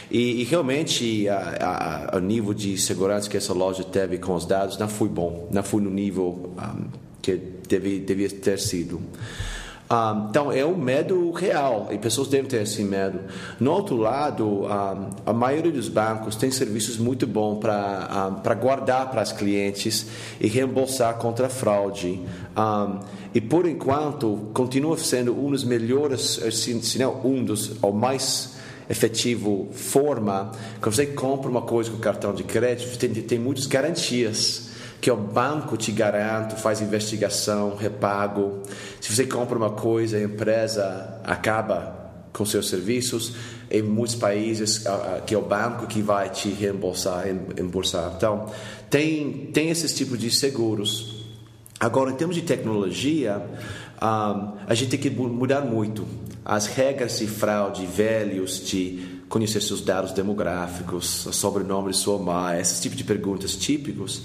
E, 0.09 0.41
e 0.41 0.43
realmente, 0.43 1.27
o 2.13 2.19
nível 2.19 2.53
de 2.53 2.77
segurança 2.77 3.29
que 3.29 3.37
essa 3.37 3.53
loja 3.53 3.83
teve 3.83 4.17
com 4.17 4.30
os 4.35 4.45
dados 4.45 4.77
não 4.77 4.87
foi 4.87 5.07
bom, 5.07 5.47
não 5.51 5.63
foi 5.63 5.81
no 5.81 5.89
nível 5.89 6.53
um, 6.57 6.85
que 7.21 7.35
deve, 7.67 7.99
devia 7.99 8.29
ter 8.29 8.59
sido. 8.59 9.01
Um, 9.91 10.29
então, 10.29 10.51
é 10.51 10.65
um 10.65 10.77
medo 10.77 11.31
real 11.31 11.89
e 11.91 11.97
pessoas 11.97 12.29
devem 12.29 12.49
ter 12.49 12.61
esse 12.61 12.81
medo. 12.81 13.19
No 13.59 13.73
outro 13.73 13.97
lado, 13.97 14.45
um, 14.63 15.09
a 15.25 15.33
maioria 15.33 15.71
dos 15.71 15.89
bancos 15.89 16.37
tem 16.37 16.49
serviços 16.49 16.97
muito 16.97 17.27
bons 17.27 17.59
para 17.59 18.31
um, 18.31 18.59
guardar 18.59 19.11
para 19.11 19.21
os 19.21 19.33
clientes 19.33 20.07
e 20.39 20.47
reembolsar 20.47 21.15
contra 21.15 21.47
a 21.47 21.49
fraude. 21.49 22.21
e 23.33 23.41
por 23.41 23.67
enquanto, 23.67 24.49
continua 24.53 24.97
sendo 24.97 25.37
um 25.37 25.51
dos 25.51 25.65
melhores, 25.65 26.39
se 26.51 26.97
não 26.97 27.19
um 27.25 27.43
dos, 27.43 27.73
ou 27.81 27.91
mais 27.91 28.60
efetivo 28.89 29.69
forma, 29.73 30.51
quando 30.81 30.95
você 30.95 31.05
compra 31.05 31.49
uma 31.49 31.61
coisa 31.61 31.91
com 31.91 31.97
cartão 31.97 32.33
de 32.33 32.43
crédito, 32.43 32.97
tem, 32.97 33.09
tem 33.09 33.39
muitas 33.39 33.67
garantias 33.67 34.69
que 35.01 35.09
o 35.09 35.17
banco 35.17 35.75
te 35.75 35.91
garante, 35.91 36.55
faz 36.61 36.79
investigação, 36.79 37.75
repago. 37.75 38.61
Se 39.01 39.13
você 39.13 39.25
compra 39.25 39.57
uma 39.57 39.71
coisa, 39.71 40.17
a 40.17 40.21
empresa 40.21 41.19
acaba 41.23 42.01
com 42.31 42.45
seus 42.45 42.69
serviços. 42.69 43.33
Em 43.69 43.81
muitos 43.81 44.15
países, 44.15 44.83
que 45.25 45.33
é 45.33 45.37
o 45.37 45.41
banco 45.41 45.87
que 45.87 46.01
vai 46.01 46.29
te 46.29 46.49
reembolsar, 46.49 47.25
embolsar. 47.57 48.13
Então, 48.17 48.51
tem, 48.89 49.49
tem 49.53 49.69
esses 49.69 49.93
tipos 49.95 50.19
de 50.19 50.29
seguros. 50.29 51.25
Agora, 51.79 52.11
em 52.11 52.15
termos 52.15 52.35
de 52.35 52.41
tecnologia, 52.41 53.41
um, 54.01 54.57
a 54.67 54.73
gente 54.75 54.89
tem 54.89 54.99
que 54.99 55.09
mudar 55.09 55.61
muito. 55.61 56.05
As 56.43 56.65
regras 56.65 57.19
de 57.19 57.27
fraude 57.27 57.85
velhos, 57.85 58.65
de 58.65 59.21
conhecer 59.29 59.61
seus 59.61 59.81
dados 59.81 60.11
demográficos, 60.11 61.27
sobrenome 61.31 61.91
de 61.91 61.97
sua 61.97 62.17
mãe, 62.17 62.59
esses 62.59 62.79
tipos 62.79 62.97
de 62.97 63.03
perguntas 63.03 63.55
típicos, 63.55 64.23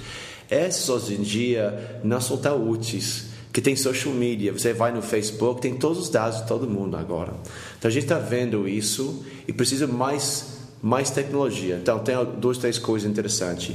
esses 0.51 0.89
hoje 0.89 1.15
em 1.15 1.23
dia 1.23 2.01
não 2.03 2.21
são 2.21 2.37
tão 2.37 2.69
úteis. 2.69 3.37
Que 3.53 3.61
tem 3.63 3.75
social 3.75 4.13
media, 4.13 4.53
você 4.53 4.75
vai 4.75 4.93
no 4.93 5.01
Facebook, 5.01 5.63
tem 5.63 5.79
todos 5.79 5.99
os 5.99 6.09
dados 6.11 6.41
de 6.41 6.47
todo 6.47 6.69
mundo 6.69 6.95
agora. 6.95 7.33
Então 7.79 7.89
a 7.89 7.93
gente 7.93 8.03
está 8.03 8.19
vendo 8.19 8.69
isso 8.69 9.25
e 9.49 9.53
precisa 9.53 9.87
mais 9.87 10.57
mais 10.83 11.11
tecnologia. 11.11 11.79
Então 11.81 11.99
tem 12.01 12.15
duas, 12.39 12.59
três 12.59 12.79
coisas 12.79 13.11
interessantes. 13.11 13.75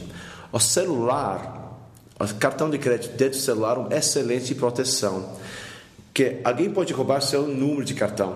O 0.51 0.59
celular, 0.59 1.89
o 2.19 2.27
cartão 2.35 2.69
de 2.69 2.77
crédito 2.77 3.17
dentro 3.17 3.39
do 3.39 3.41
celular, 3.41 3.77
uma 3.79 3.93
excelente 3.93 4.53
proteção 4.53 5.33
que 6.13 6.39
alguém 6.43 6.69
pode 6.69 6.93
roubar 6.93 7.21
seu 7.21 7.47
número 7.47 7.85
de 7.85 7.93
cartão. 7.93 8.35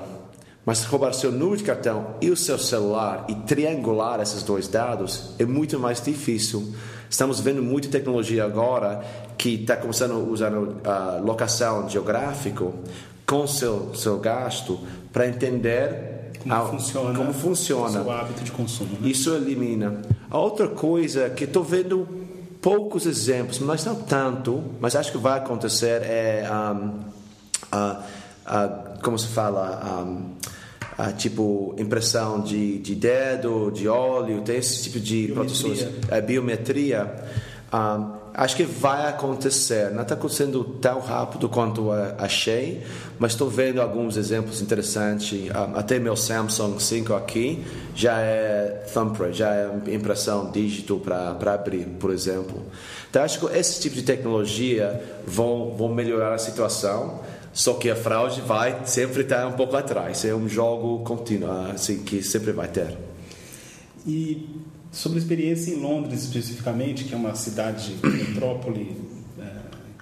Mas 0.65 0.83
roubar 0.83 1.13
seu 1.13 1.31
número 1.31 1.57
de 1.57 1.63
cartão 1.63 2.15
e 2.19 2.31
o 2.31 2.37
seu 2.37 2.57
celular 2.57 3.25
e 3.29 3.35
triangular 3.35 4.19
esses 4.19 4.41
dois 4.41 4.67
dados 4.67 5.35
é 5.37 5.45
muito 5.45 5.79
mais 5.79 6.01
difícil. 6.01 6.73
Estamos 7.07 7.39
vendo 7.39 7.61
muita 7.61 7.87
tecnologia 7.87 8.43
agora 8.43 9.05
que 9.37 9.61
está 9.61 9.77
começando 9.77 10.13
a 10.13 10.17
usar 10.17 10.51
a 10.85 11.21
locação 11.23 11.87
geográfica 11.87 12.65
com 13.27 13.45
seu 13.45 13.93
seu 13.93 14.17
gasto 14.17 14.79
para 15.13 15.27
entender 15.27 16.31
como 16.41 16.55
a, 16.55 16.65
funciona, 16.65 17.17
como 17.17 17.33
funciona. 17.33 18.01
o 18.01 18.11
hábito 18.11 18.43
de 18.43 18.51
consumo. 18.51 18.97
Né? 18.99 19.09
Isso 19.09 19.33
elimina. 19.35 20.01
A 20.29 20.37
outra 20.37 20.67
coisa 20.67 21.29
que 21.29 21.43
estou 21.43 21.63
vendo 21.63 22.07
poucos 22.59 23.05
exemplos, 23.05 23.59
mas 23.59 23.85
não 23.85 23.95
tanto, 23.95 24.63
mas 24.79 24.95
acho 24.95 25.11
que 25.11 25.17
vai 25.19 25.37
acontecer 25.37 26.01
é 26.01 26.49
um, 26.51 26.99
uh, 27.75 28.03
uh, 28.45 28.99
como 29.01 29.17
se 29.19 29.27
fala 29.27 30.03
um, 30.03 30.31
uh, 31.01 31.13
tipo 31.17 31.75
impressão 31.77 32.41
de, 32.41 32.79
de 32.79 32.95
dedo, 32.95 33.71
de 33.71 33.87
óleo, 33.87 34.41
tem 34.41 34.57
esse 34.57 34.83
tipo 34.83 34.99
de 34.99 35.27
biometria. 35.27 35.35
produções, 35.35 35.87
é, 36.09 36.21
biometria. 36.21 37.15
Um, 37.73 38.25
acho 38.33 38.55
que 38.55 38.63
vai 38.63 39.07
acontecer. 39.07 39.91
Não 39.91 40.03
está 40.03 40.15
acontecendo 40.15 40.63
tão 40.81 40.99
rápido 40.99 41.49
quanto 41.49 41.91
achei, 42.17 42.83
mas 43.17 43.31
estou 43.31 43.49
vendo 43.49 43.81
alguns 43.81 44.17
exemplos 44.17 44.61
interessantes. 44.61 45.49
Até 45.73 45.99
meu 45.99 46.15
Samsung 46.15 46.79
5 46.79 47.13
aqui 47.13 47.65
já 47.95 48.19
é 48.19 48.85
thumbprint, 48.93 49.33
já 49.33 49.53
é 49.53 49.69
impressão 49.87 50.51
dígito 50.51 50.97
para 50.99 51.53
abrir, 51.53 51.85
por 51.99 52.11
exemplo. 52.11 52.61
Então 53.09 53.23
acho 53.23 53.39
que 53.39 53.57
esse 53.57 53.81
tipo 53.81 53.95
de 53.95 54.03
tecnologia 54.03 55.01
vão, 55.25 55.73
vão 55.75 55.89
melhorar 55.89 56.33
a 56.33 56.37
situação. 56.37 57.21
Só 57.55 57.75
que 57.75 57.89
a 57.89 57.95
fraude 57.95 58.41
vai 58.41 58.85
sempre 58.85 59.21
estar 59.21 59.47
um 59.47 59.53
pouco 59.53 59.77
atrás. 59.77 60.25
É 60.25 60.35
um 60.35 60.47
jogo 60.49 61.05
contínuo, 61.05 61.49
assim, 61.73 62.03
que 62.03 62.21
sempre 62.21 62.51
vai 62.51 62.67
ter. 62.67 62.97
E 64.05 64.49
sobre 64.91 65.17
a 65.17 65.21
experiência 65.21 65.71
em 65.71 65.79
Londres 65.79 66.25
especificamente, 66.25 67.05
que 67.05 67.13
é 67.13 67.17
uma 67.17 67.33
cidade 67.33 67.95
metrópole 68.03 68.97
é, 69.39 69.45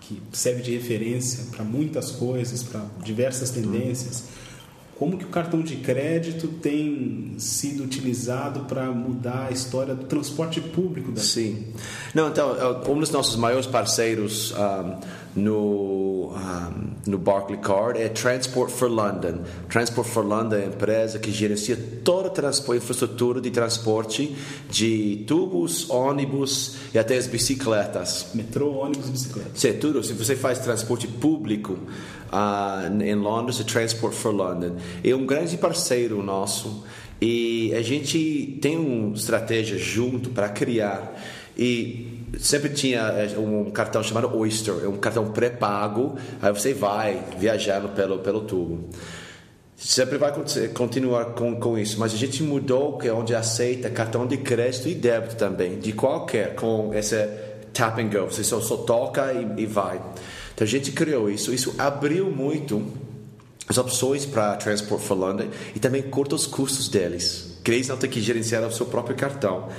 que 0.01 0.19
serve 0.31 0.63
de 0.63 0.71
referência 0.75 1.43
para 1.51 1.63
muitas 1.63 2.09
coisas, 2.09 2.63
para 2.63 2.81
diversas 3.03 3.51
tendências 3.51 4.23
como 5.03 5.17
que 5.17 5.25
o 5.25 5.29
cartão 5.29 5.61
de 5.61 5.77
crédito 5.77 6.47
tem 6.47 7.33
sido 7.37 7.83
utilizado 7.83 8.61
para 8.61 8.85
mudar 8.85 9.47
a 9.49 9.51
história 9.51 9.95
do 9.95 10.05
transporte 10.05 10.61
público 10.61 11.11
da 11.11 11.21
Sim. 11.21 11.65
Não, 12.13 12.29
então, 12.29 12.55
é 12.55 12.89
um 12.89 12.99
dos 12.99 13.09
nossos 13.09 13.35
maiores 13.35 13.65
parceiros 13.65 14.53
um, 14.53 15.41
no, 15.41 16.12
um, 16.31 16.93
no 17.05 17.17
Barclay 17.17 17.59
Card 17.59 18.01
é 18.01 18.09
Transport 18.09 18.71
for 18.71 18.89
London. 18.89 19.41
Transport 19.69 20.07
for 20.07 20.25
London 20.25 20.55
é 20.55 20.63
a 20.63 20.67
empresa 20.67 21.19
que 21.19 21.31
gerencia 21.31 21.77
toda 22.03 22.31
a 22.47 22.75
infraestrutura 22.75 23.41
de 23.41 23.51
transporte 23.51 24.35
de 24.69 25.23
tubos, 25.27 25.89
ônibus 25.89 26.77
e 26.93 26.99
até 26.99 27.17
as 27.17 27.27
bicicletas. 27.27 28.27
Metrô, 28.33 28.71
ônibus 28.71 29.07
e 29.07 29.11
bicicleta. 29.11 29.49
Sim, 29.53 29.73
tudo. 29.73 30.03
Se 30.03 30.13
você 30.13 30.35
faz 30.35 30.59
transporte 30.59 31.07
público, 31.07 31.77
uh, 32.33 33.03
em 33.03 33.15
Londres, 33.15 33.59
o 33.59 33.65
Transport 33.65 34.13
for 34.13 34.33
London. 34.33 34.75
É 35.03 35.15
um 35.15 35.25
grande 35.25 35.57
parceiro 35.57 36.21
nosso 36.23 36.83
e 37.21 37.73
a 37.73 37.81
gente 37.81 38.57
tem 38.61 38.77
uma 38.77 39.15
estratégia 39.15 39.77
junto 39.77 40.29
para 40.31 40.49
criar. 40.49 41.13
E 41.57 42.12
sempre 42.39 42.69
tinha 42.69 43.01
eh, 43.01 43.37
um 43.37 43.69
cartão 43.71 44.03
chamado 44.03 44.35
Oyster, 44.35 44.75
é 44.83 44.87
um 44.87 44.97
cartão 44.97 45.31
pré-pago, 45.31 46.17
aí 46.41 46.51
você 46.51 46.73
vai 46.73 47.23
viajando 47.37 47.89
pelo, 47.89 48.19
pelo 48.19 48.41
tubo. 48.41 48.89
Sempre 49.75 50.17
vai 50.17 50.33
continuar 50.73 51.33
com, 51.33 51.59
com 51.59 51.77
isso, 51.77 51.99
mas 51.99 52.13
a 52.13 52.17
gente 52.17 52.41
mudou 52.41 52.97
que 52.97 53.07
é 53.07 53.13
onde 53.13 53.35
aceita 53.35 53.89
cartão 53.89 54.25
de 54.25 54.37
crédito 54.37 54.87
e 54.87 54.95
débito 54.95 55.35
também, 55.35 55.79
de 55.79 55.91
qualquer, 55.91 56.55
com 56.55 56.93
esse 56.93 57.27
tap 57.73 57.99
and 57.99 58.09
go, 58.09 58.25
você 58.25 58.43
só, 58.43 58.61
só 58.61 58.77
toca 58.77 59.33
e, 59.33 59.63
e 59.63 59.65
vai. 59.65 60.01
Então 60.53 60.65
a 60.65 60.69
gente 60.69 60.91
criou 60.91 61.29
isso, 61.29 61.53
isso 61.53 61.75
abriu 61.77 62.29
muito 62.29 62.85
as 63.67 63.77
opções 63.77 64.25
para 64.25 64.55
Transport 64.55 65.01
for 65.01 65.17
London 65.17 65.47
e 65.75 65.79
também 65.79 66.01
corta 66.03 66.35
os 66.35 66.45
custos 66.45 66.87
deles, 66.87 67.59
que 67.63 67.71
eles 67.71 67.87
não 67.87 67.97
têm 67.97 68.09
que 68.09 68.21
gerenciar 68.21 68.63
o 68.63 68.71
seu 68.71 68.85
próprio 68.85 69.15
cartão. 69.15 69.69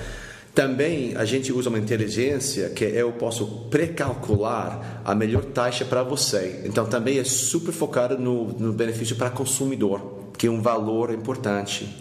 Também 0.55 1.13
a 1.17 1.25
gente 1.25 1.51
usa 1.51 1.67
uma 1.67 1.77
inteligência 1.77 2.69
que 2.69 2.85
eu 2.85 3.11
posso 3.11 3.45
precalcular 3.69 5.01
a 5.03 5.13
melhor 5.13 5.43
taxa 5.43 5.83
para 5.83 6.01
você. 6.01 6.61
Então 6.63 6.85
também 6.85 7.19
é 7.19 7.25
super 7.25 7.73
focado 7.73 8.17
no, 8.17 8.53
no 8.53 8.71
benefício 8.71 9.17
para 9.17 9.29
consumidor, 9.29 10.31
que 10.37 10.47
é 10.47 10.49
um 10.49 10.61
valor 10.61 11.11
importante. 11.11 11.93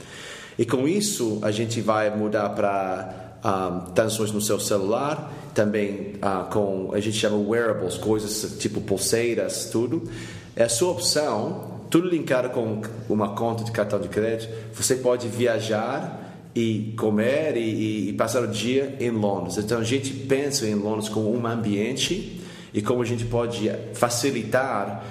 E 0.56 0.64
com 0.64 0.86
isso 0.86 1.40
a 1.42 1.50
gente 1.50 1.80
vai 1.80 2.16
mudar 2.16 2.50
para 2.50 3.40
um, 3.44 3.48
ah, 3.48 3.90
tensões 3.92 4.30
no 4.30 4.40
seu 4.40 4.60
celular, 4.60 5.32
também 5.52 6.14
uh, 6.22 6.48
com 6.48 6.92
a 6.94 7.00
gente 7.00 7.16
chama 7.16 7.36
wearables, 7.36 7.96
coisas 7.98 8.56
tipo 8.60 8.80
pulseiras, 8.80 9.68
tudo. 9.72 10.08
É 10.54 10.62
a 10.62 10.68
sua 10.68 10.92
opção, 10.92 11.80
tudo 11.90 12.08
linkado 12.08 12.50
com 12.50 12.82
uma 13.08 13.34
conta 13.34 13.64
de 13.64 13.72
cartão 13.72 14.00
de 14.00 14.08
crédito. 14.08 14.52
Você 14.74 14.94
pode 14.94 15.26
viajar 15.26 16.23
e 16.54 16.94
comer 16.96 17.56
e, 17.56 18.10
e, 18.10 18.12
passar 18.12 18.42
o 18.42 18.46
dia 18.46 18.96
em 19.00 19.10
Londres. 19.10 19.58
Então 19.58 19.78
a 19.78 19.84
gente 19.84 20.12
pensa 20.12 20.66
em 20.66 20.74
Londres 20.74 21.08
como 21.08 21.34
um 21.34 21.46
ambiente 21.46 22.40
e 22.72 22.80
como 22.80 23.02
a 23.02 23.04
gente 23.04 23.24
pode 23.24 23.70
facilitar 23.94 25.04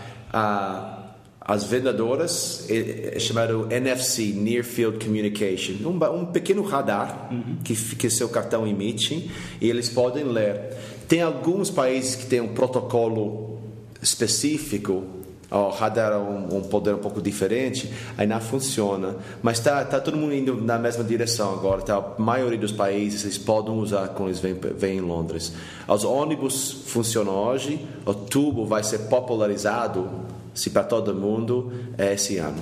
as 1.39 1.65
vendedoras 1.65 2.65
é, 2.69 3.15
é 3.15 3.19
chamado 3.19 3.67
NFC 3.69 4.27
Near 4.33 4.63
Field 4.63 5.03
Communication 5.03 5.73
um, 5.87 6.19
um 6.19 6.25
pequeno 6.25 6.63
radar 6.63 7.29
uhum. 7.31 7.57
que, 7.63 7.75
que 7.75 8.09
seu 8.09 8.29
cartão 8.29 8.65
emite 8.65 9.29
e 9.61 9.69
eles 9.69 9.89
podem 9.89 10.23
ler 10.23 10.75
tem 11.07 11.21
alguns 11.21 11.69
países 11.69 12.15
que 12.15 12.25
têm 12.25 12.41
um 12.41 12.53
protocolo 12.53 13.59
específico 14.01 15.22
o 15.53 15.69
radar 15.69 16.13
é 16.13 16.17
um, 16.17 16.57
um, 16.57 16.61
poder 16.61 16.95
um 16.95 16.99
pouco 16.99 17.21
diferente 17.21 17.91
aí 18.17 18.27
não 18.27 18.41
funciona 18.41 19.15
mas 19.41 19.59
tá 19.59 19.85
tá 19.85 19.99
todo 19.99 20.17
mundo 20.17 20.33
indo 20.33 20.61
na 20.61 20.77
mesma 20.77 21.03
direção 21.03 21.53
agora 21.53 21.81
tá 21.81 21.97
a 21.97 22.21
maioria 22.21 22.59
dos 22.59 22.71
países 22.71 23.23
eles 23.23 23.37
podem 23.37 23.73
usar 23.73 24.09
quando 24.09 24.29
eles 24.29 24.39
vêm, 24.39 24.53
vêm 24.53 24.97
em 24.97 25.01
Londres 25.01 25.53
os 25.87 26.03
ônibus 26.03 26.71
funcionam 26.87 27.33
hoje 27.33 27.85
o 28.05 28.13
tubo 28.13 28.65
vai 28.65 28.83
ser 28.83 28.99
popularizado 29.09 30.23
se 30.53 30.69
para 30.69 30.83
todo 30.83 31.13
mundo 31.13 31.71
é 31.97 32.13
esse 32.13 32.37
ano. 32.37 32.61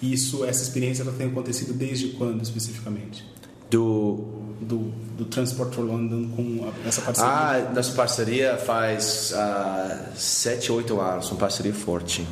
Isso, 0.00 0.44
essa 0.44 0.62
experiência 0.62 1.02
ela 1.02 1.12
tem 1.12 1.26
acontecido 1.26 1.72
desde 1.72 2.08
quando 2.08 2.42
especificamente? 2.42 3.24
Do 3.70 4.35
do, 4.60 4.90
do 5.16 5.24
Transport 5.26 5.74
for 5.74 5.82
London 5.82 6.28
com 6.34 6.72
essa 6.86 7.02
parceria? 7.02 7.30
Ah, 7.30 7.72
nossa 7.74 7.92
parceria 7.92 8.56
faz 8.56 9.32
uh, 9.32 10.16
sete, 10.16 10.72
oito 10.72 11.00
anos, 11.00 11.30
uma 11.30 11.38
parceria 11.38 11.74
forte. 11.74 12.26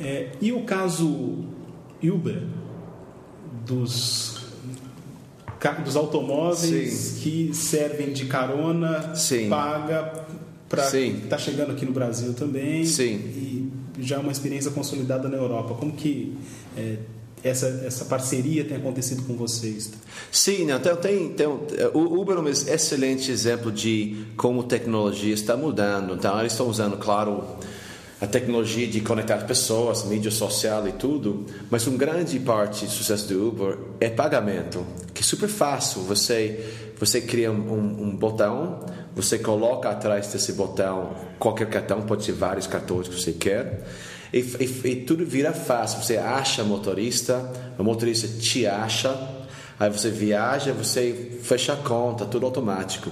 É, 0.00 0.30
e 0.40 0.52
o 0.52 0.62
caso 0.64 1.44
Uber 2.02 2.42
dos 3.66 4.42
dos 5.84 5.94
automóveis 5.94 6.92
Sim. 6.92 7.20
que 7.20 7.54
servem 7.54 8.12
de 8.12 8.24
carona, 8.24 9.14
Sim. 9.14 9.48
paga 9.48 10.24
para 10.68 10.84
está 10.98 11.38
chegando 11.38 11.70
aqui 11.70 11.86
no 11.86 11.92
Brasil 11.92 12.34
também. 12.34 12.84
Sim. 12.84 13.14
E 13.14 13.72
já 14.00 14.16
é 14.16 14.18
uma 14.18 14.32
experiência 14.32 14.70
consolidada 14.70 15.28
na 15.28 15.36
Europa. 15.36 15.74
Como 15.74 15.92
que 15.92 16.36
é, 16.76 16.96
essa, 17.42 17.66
essa 17.84 18.04
parceria 18.04 18.64
tem 18.64 18.76
acontecido 18.76 19.22
com 19.22 19.34
vocês? 19.34 19.90
Sim, 20.30 20.70
então 20.70 20.96
tem, 20.96 21.30
tem 21.30 21.46
o 21.46 22.20
Uber 22.20 22.36
é 22.36 22.40
um 22.40 22.48
excelente 22.48 23.30
exemplo 23.30 23.70
de 23.70 24.24
como 24.36 24.62
tecnologia 24.64 25.34
está 25.34 25.56
mudando. 25.56 26.14
Então 26.14 26.38
eles 26.40 26.52
estão 26.52 26.68
usando, 26.68 26.96
claro, 26.96 27.44
a 28.20 28.26
tecnologia 28.26 28.86
de 28.86 29.00
conectar 29.00 29.38
pessoas, 29.38 30.04
mídia 30.04 30.30
social 30.30 30.86
e 30.86 30.92
tudo, 30.92 31.46
mas 31.70 31.86
uma 31.86 31.98
grande 31.98 32.38
parte 32.38 32.84
do 32.84 32.90
sucesso 32.90 33.28
do 33.28 33.48
Uber 33.48 33.78
é 34.00 34.08
pagamento, 34.08 34.86
que 35.12 35.20
é 35.20 35.24
super 35.24 35.48
fácil. 35.48 36.02
Você 36.02 36.64
você 36.98 37.20
cria 37.20 37.50
um, 37.50 38.00
um 38.00 38.16
botão 38.16 38.78
você 39.14 39.38
coloca 39.38 39.90
atrás 39.90 40.28
desse 40.28 40.54
botão 40.54 41.14
qualquer 41.38 41.68
cartão, 41.68 42.00
pode 42.02 42.24
ser 42.24 42.32
vários 42.32 42.66
cartões 42.66 43.08
que 43.08 43.20
você 43.20 43.32
quer. 43.32 43.82
E, 44.32 44.38
e, 44.38 44.88
e 44.88 44.96
tudo 44.96 45.26
vira 45.26 45.52
fácil. 45.52 46.02
Você 46.02 46.16
acha 46.16 46.64
motorista, 46.64 47.50
o 47.78 47.84
motorista 47.84 48.26
te 48.26 48.66
acha, 48.66 49.14
aí 49.78 49.90
você 49.90 50.10
viaja, 50.10 50.72
você 50.72 51.38
fecha 51.42 51.74
a 51.74 51.76
conta, 51.76 52.24
tudo 52.24 52.46
automático. 52.46 53.10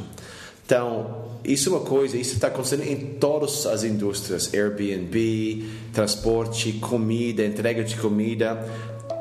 Então, 0.64 1.30
isso 1.44 1.68
é 1.68 1.72
uma 1.72 1.84
coisa, 1.84 2.16
isso 2.16 2.34
está 2.34 2.46
acontecendo 2.46 2.84
em 2.84 2.96
todas 3.18 3.66
as 3.66 3.82
indústrias: 3.82 4.54
Airbnb, 4.54 5.64
transporte, 5.92 6.72
comida, 6.74 7.44
entrega 7.44 7.82
de 7.82 7.96
comida, 7.96 8.56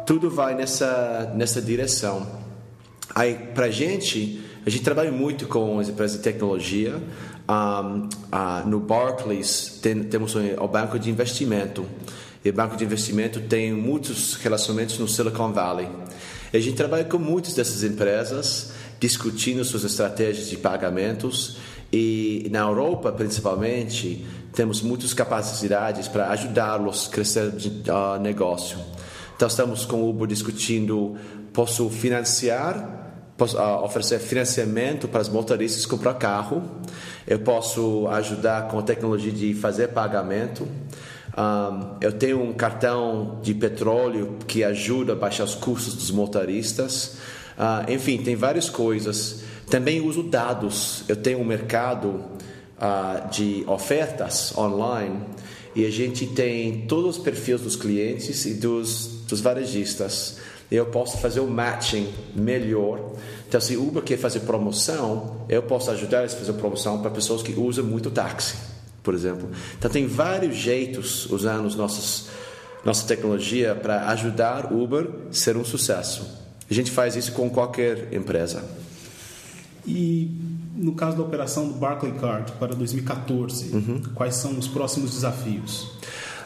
tudo 0.06 0.30
vai 0.30 0.54
nessa, 0.56 1.34
nessa 1.36 1.62
direção. 1.62 2.26
Aí, 3.16 3.36
para 3.54 3.70
gente, 3.70 4.42
a 4.66 4.70
gente 4.70 4.84
trabalha 4.84 5.12
muito 5.12 5.48
com 5.48 5.80
as 5.80 5.90
empresas 5.90 6.18
de 6.18 6.24
tecnologia. 6.24 7.02
Um, 7.50 8.08
uh, 8.32 8.68
no 8.68 8.80
Barclays 8.80 9.80
tem, 9.82 10.04
temos 10.04 10.36
o 10.36 10.68
banco 10.68 11.00
de 11.00 11.10
investimento. 11.10 11.86
E 12.46 12.50
o 12.50 12.54
banco 12.54 12.78
de 12.78 12.86
investimento 12.86 13.42
tem 13.42 13.74
muitos 13.74 14.36
relacionamentos 14.36 14.98
no 15.00 15.08
Silicon 15.08 15.52
Valley. 15.52 15.90
E 16.54 16.58
a 16.58 16.60
gente 16.60 16.76
trabalha 16.76 17.04
com 17.04 17.18
muitas 17.18 17.54
dessas 17.56 17.84
empresas, 17.84 18.72
discutindo 19.00 19.64
suas 19.66 19.84
estratégias 19.84 20.48
de 20.48 20.58
pagamentos. 20.58 21.58
E 21.92 22.48
na 22.52 22.60
Europa, 22.60 23.12
principalmente, 23.12 24.26
temos 24.54 24.82
muitas 24.82 25.14
capacidades 25.14 26.08
para 26.08 26.30
ajudá-los 26.30 27.08
a 27.08 27.12
crescer 27.12 27.46
o 27.46 28.18
uh, 28.18 28.20
negócio. 28.22 28.78
Então, 29.36 29.48
estamos 29.48 29.86
com 29.86 30.04
o 30.04 30.10
Uber 30.10 30.28
discutindo: 30.28 31.18
posso 31.52 31.90
financiar 31.90 33.09
oferecer 33.84 34.20
financiamento 34.20 35.08
para 35.08 35.22
os 35.22 35.30
motoristas 35.30 35.86
comprar 35.86 36.16
carro, 36.16 36.64
eu 37.28 37.40
posso 37.40 38.08
ajudar 38.08 38.68
com 38.68 38.80
a 38.80 38.82
tecnologia 38.82 39.32
de 39.32 39.54
fazer 39.54 39.90
pagamento. 39.90 40.68
Um, 41.38 41.98
eu 42.02 42.12
tenho 42.12 42.42
um 42.42 42.54
cartão 42.54 43.40
de 43.42 43.54
petróleo 43.54 44.38
que 44.48 44.64
ajuda 44.64 45.14
a 45.14 45.16
baixar 45.16 45.44
os 45.44 45.56
custos 45.56 45.94
dos 45.94 46.12
motoristas. 46.12 47.18
Uh, 47.58 47.92
enfim, 47.92 48.18
tem 48.18 48.36
várias 48.36 48.70
coisas. 48.70 49.42
Também 49.70 50.02
uso 50.02 50.24
dados. 50.24 51.04
Eu 51.08 51.16
tenho 51.16 51.40
um 51.40 51.46
mercado 51.46 52.08
uh, 52.78 53.30
de 53.32 53.64
ofertas 53.68 54.58
online 54.58 55.22
e 55.76 55.86
a 55.86 55.92
gente 55.92 56.26
tem 56.26 56.82
todos 56.88 57.18
os 57.18 57.24
perfis 57.24 57.62
dos 57.62 57.76
clientes 57.76 58.46
e 58.46 58.56
dos, 58.56 59.24
dos 59.28 59.40
varejistas 59.40 60.38
eu 60.72 60.86
posso 60.86 61.18
fazer 61.18 61.40
o 61.40 61.48
matching 61.48 62.14
melhor. 62.36 63.14
Então, 63.48 63.60
se 63.60 63.76
Uber 63.76 64.04
quer 64.04 64.18
fazer 64.18 64.42
promoção, 64.42 65.46
eu 65.50 65.64
posso 65.64 65.90
ajudar 65.92 66.20
eles 66.20 66.34
a 66.36 66.38
fazer 66.38 66.54
promoção 66.54 67.02
para 67.02 67.10
pessoas 67.10 67.42
que 67.42 67.54
usam 67.54 67.84
muito 67.84 68.12
táxi, 68.12 68.56
por 69.02 69.14
exemplo. 69.14 69.50
Então, 69.78 69.90
tem 69.90 70.06
vários 70.06 70.56
jeitos 70.56 71.26
usando 71.32 71.66
os 71.66 71.76
nossos, 71.76 72.28
nossa 72.86 73.08
tecnologia 73.08 73.74
para 73.74 74.08
ajudar 74.10 74.72
Uber 74.72 75.08
a 75.30 75.34
ser 75.34 75.58
um 75.58 75.66
sucesso. 75.66 76.40
A 76.70 76.74
gente 76.74 76.92
faz 76.92 77.16
isso 77.16 77.32
com 77.32 77.50
qualquer 77.50 78.14
empresa. 78.14 78.64
E 79.88 80.30
no 80.76 80.94
caso 80.94 81.18
da 81.18 81.24
operação 81.24 81.68
do 81.68 81.74
Barclay 81.74 82.14
Card 82.14 82.52
para 82.54 82.76
2014, 82.76 83.76
uhum. 83.76 84.02
quais 84.14 84.36
são 84.36 84.58
os 84.58 84.68
próximos 84.68 85.12
desafios? 85.12 85.92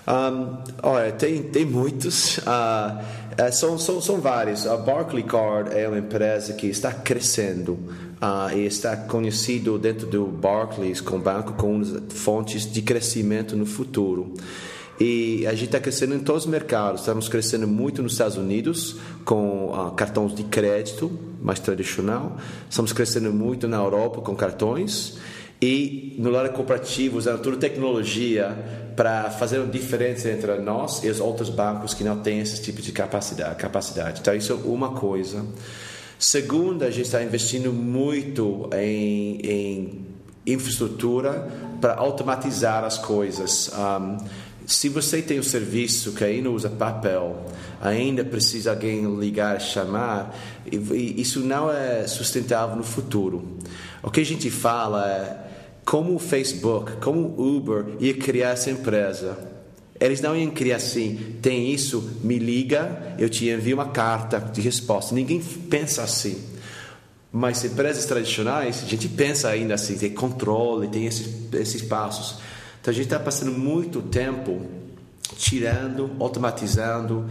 Um, 0.07 0.57
olha, 0.81 1.11
tem, 1.11 1.43
tem 1.43 1.65
muitos. 1.65 2.37
Uh, 2.39 3.51
são, 3.51 3.77
são, 3.77 4.01
são 4.01 4.19
vários. 4.19 4.67
A 4.67 4.75
Barclay 4.77 5.23
Card 5.23 5.73
é 5.73 5.87
uma 5.87 5.97
empresa 5.97 6.53
que 6.53 6.67
está 6.67 6.91
crescendo 6.91 7.73
uh, 7.73 8.55
e 8.55 8.65
está 8.65 8.95
conhecido 8.97 9.79
dentro 9.79 10.05
do 10.05 10.25
Barclays 10.25 10.99
com 10.99 11.19
banco 11.19 11.53
com 11.53 11.81
fontes 12.09 12.71
de 12.71 12.81
crescimento 12.81 13.55
no 13.55 13.65
futuro. 13.65 14.33
E 14.99 15.47
a 15.47 15.51
gente 15.51 15.65
está 15.65 15.79
crescendo 15.79 16.13
em 16.13 16.19
todos 16.19 16.43
os 16.43 16.49
mercados. 16.49 17.01
Estamos 17.01 17.27
crescendo 17.27 17.67
muito 17.67 18.03
nos 18.03 18.11
Estados 18.11 18.37
Unidos 18.37 18.97
com 19.25 19.71
uh, 19.71 19.91
cartões 19.91 20.35
de 20.35 20.43
crédito 20.43 21.11
mais 21.41 21.59
tradicional. 21.59 22.37
Estamos 22.69 22.93
crescendo 22.93 23.33
muito 23.33 23.67
na 23.67 23.77
Europa 23.77 24.21
com 24.21 24.35
cartões 24.35 25.17
e 25.61 26.15
no 26.19 26.29
lado 26.29 26.49
cooperativo 26.51 27.17
usando 27.17 27.41
toda 27.41 27.55
tecnologia 27.55 28.82
para 28.95 29.29
fazer 29.31 29.59
uma 29.59 29.71
diferença 29.71 30.29
entre 30.29 30.55
nós 30.59 31.03
e 31.03 31.09
os 31.09 31.19
outros 31.19 31.49
bancos 31.49 31.93
que 31.93 32.03
não 32.03 32.19
têm 32.19 32.39
esse 32.39 32.61
tipo 32.61 32.81
de 32.81 32.91
capacidade. 32.91 33.55
capacidade. 33.55 34.21
Então, 34.21 34.35
isso 34.35 34.53
é 34.53 34.55
uma 34.67 34.93
coisa. 34.93 35.45
Segunda, 36.19 36.85
a 36.85 36.91
gente 36.91 37.05
está 37.05 37.23
investindo 37.23 37.73
muito 37.73 38.69
em, 38.73 39.39
em 39.43 40.05
infraestrutura 40.45 41.49
para 41.81 41.95
automatizar 41.95 42.83
as 42.83 42.97
coisas. 42.97 43.69
Um, 43.77 44.17
se 44.65 44.87
você 44.87 45.21
tem 45.21 45.39
um 45.39 45.43
serviço 45.43 46.13
que 46.13 46.23
ainda 46.23 46.49
usa 46.49 46.69
papel, 46.69 47.45
ainda 47.81 48.23
precisa 48.23 48.71
alguém 48.71 49.19
ligar, 49.19 49.59
chamar, 49.59 50.33
isso 50.71 51.41
não 51.41 51.69
é 51.69 52.07
sustentável 52.07 52.75
no 52.75 52.83
futuro. 52.83 53.57
O 54.01 54.09
que 54.09 54.21
a 54.21 54.25
gente 54.25 54.49
fala 54.49 55.05
é 55.05 55.42
como 55.85 56.15
o 56.15 56.19
Facebook, 56.19 56.93
como 56.97 57.19
o 57.37 57.57
Uber 57.57 57.85
ia 57.99 58.13
criar 58.13 58.51
essa 58.51 58.71
empresa. 58.71 59.37
Eles 59.99 60.21
não 60.21 60.35
iam 60.35 60.51
criar 60.51 60.77
assim, 60.77 61.37
tem 61.41 61.71
isso, 61.71 62.19
me 62.23 62.37
liga, 62.37 63.15
eu 63.17 63.29
te 63.29 63.49
envio 63.49 63.77
uma 63.77 63.89
carta 63.89 64.39
de 64.39 64.59
resposta. 64.59 65.13
Ninguém 65.13 65.41
pensa 65.69 66.03
assim. 66.03 66.43
Mas 67.31 67.63
empresas 67.63 68.05
tradicionais, 68.05 68.83
a 68.83 68.87
gente 68.87 69.07
pensa 69.07 69.49
ainda 69.49 69.73
assim, 69.73 69.97
tem 69.97 70.11
controle, 70.11 70.87
tem 70.87 71.05
esses, 71.05 71.27
esses 71.53 71.81
passos. 71.81 72.39
Então 72.81 72.91
a 72.91 72.93
gente 72.93 73.05
está 73.05 73.19
passando 73.19 73.51
muito 73.51 74.01
tempo 74.01 74.61
tirando, 75.37 76.11
automatizando, 76.19 77.25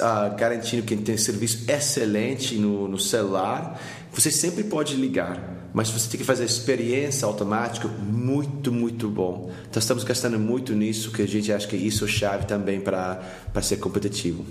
uh, 0.00 0.36
garantindo 0.36 0.82
que 0.82 0.96
tem 0.96 1.16
serviço 1.16 1.70
excelente 1.70 2.56
no, 2.56 2.88
no 2.88 2.98
celular. 2.98 3.80
Você 4.12 4.30
sempre 4.30 4.64
pode 4.64 4.96
ligar 4.96 5.59
mas 5.72 5.90
você 5.90 6.10
tem 6.10 6.18
que 6.18 6.24
fazer 6.24 6.44
experiência 6.44 7.26
automática 7.26 7.86
muito, 7.88 8.72
muito 8.72 9.08
bom. 9.08 9.52
Então 9.68 9.80
estamos 9.80 10.04
gastando 10.04 10.38
muito 10.38 10.74
nisso, 10.74 11.10
que 11.10 11.22
a 11.22 11.28
gente 11.28 11.52
acha 11.52 11.66
que 11.66 11.76
isso 11.76 12.04
é 12.04 12.08
chave 12.08 12.46
também 12.46 12.80
para 12.80 13.22
ser 13.62 13.76
competitivo. 13.76 14.44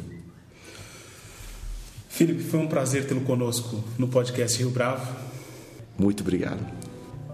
Felipe, 2.07 2.43
foi 2.43 2.59
um 2.59 2.67
prazer 2.67 3.05
tê-lo 3.07 3.21
conosco 3.21 3.83
no 3.97 4.07
podcast 4.07 4.57
Rio 4.59 4.71
Bravo. 4.71 5.15
Muito 5.97 6.21
obrigado. 6.21 6.65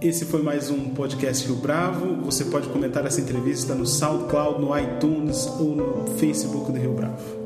Esse 0.01 0.25
foi 0.25 0.43
mais 0.43 0.69
um 0.69 0.89
podcast 0.89 1.47
Rio 1.47 1.55
Bravo. 1.55 2.21
Você 2.23 2.45
pode 2.45 2.67
comentar 2.69 3.05
essa 3.05 3.21
entrevista 3.21 3.73
no 3.73 3.85
SoundCloud, 3.85 4.61
no 4.61 4.77
iTunes 4.77 5.47
ou 5.47 5.75
no 5.75 6.17
Facebook 6.17 6.71
do 6.71 6.77
Rio 6.77 6.93
Bravo. 6.93 7.44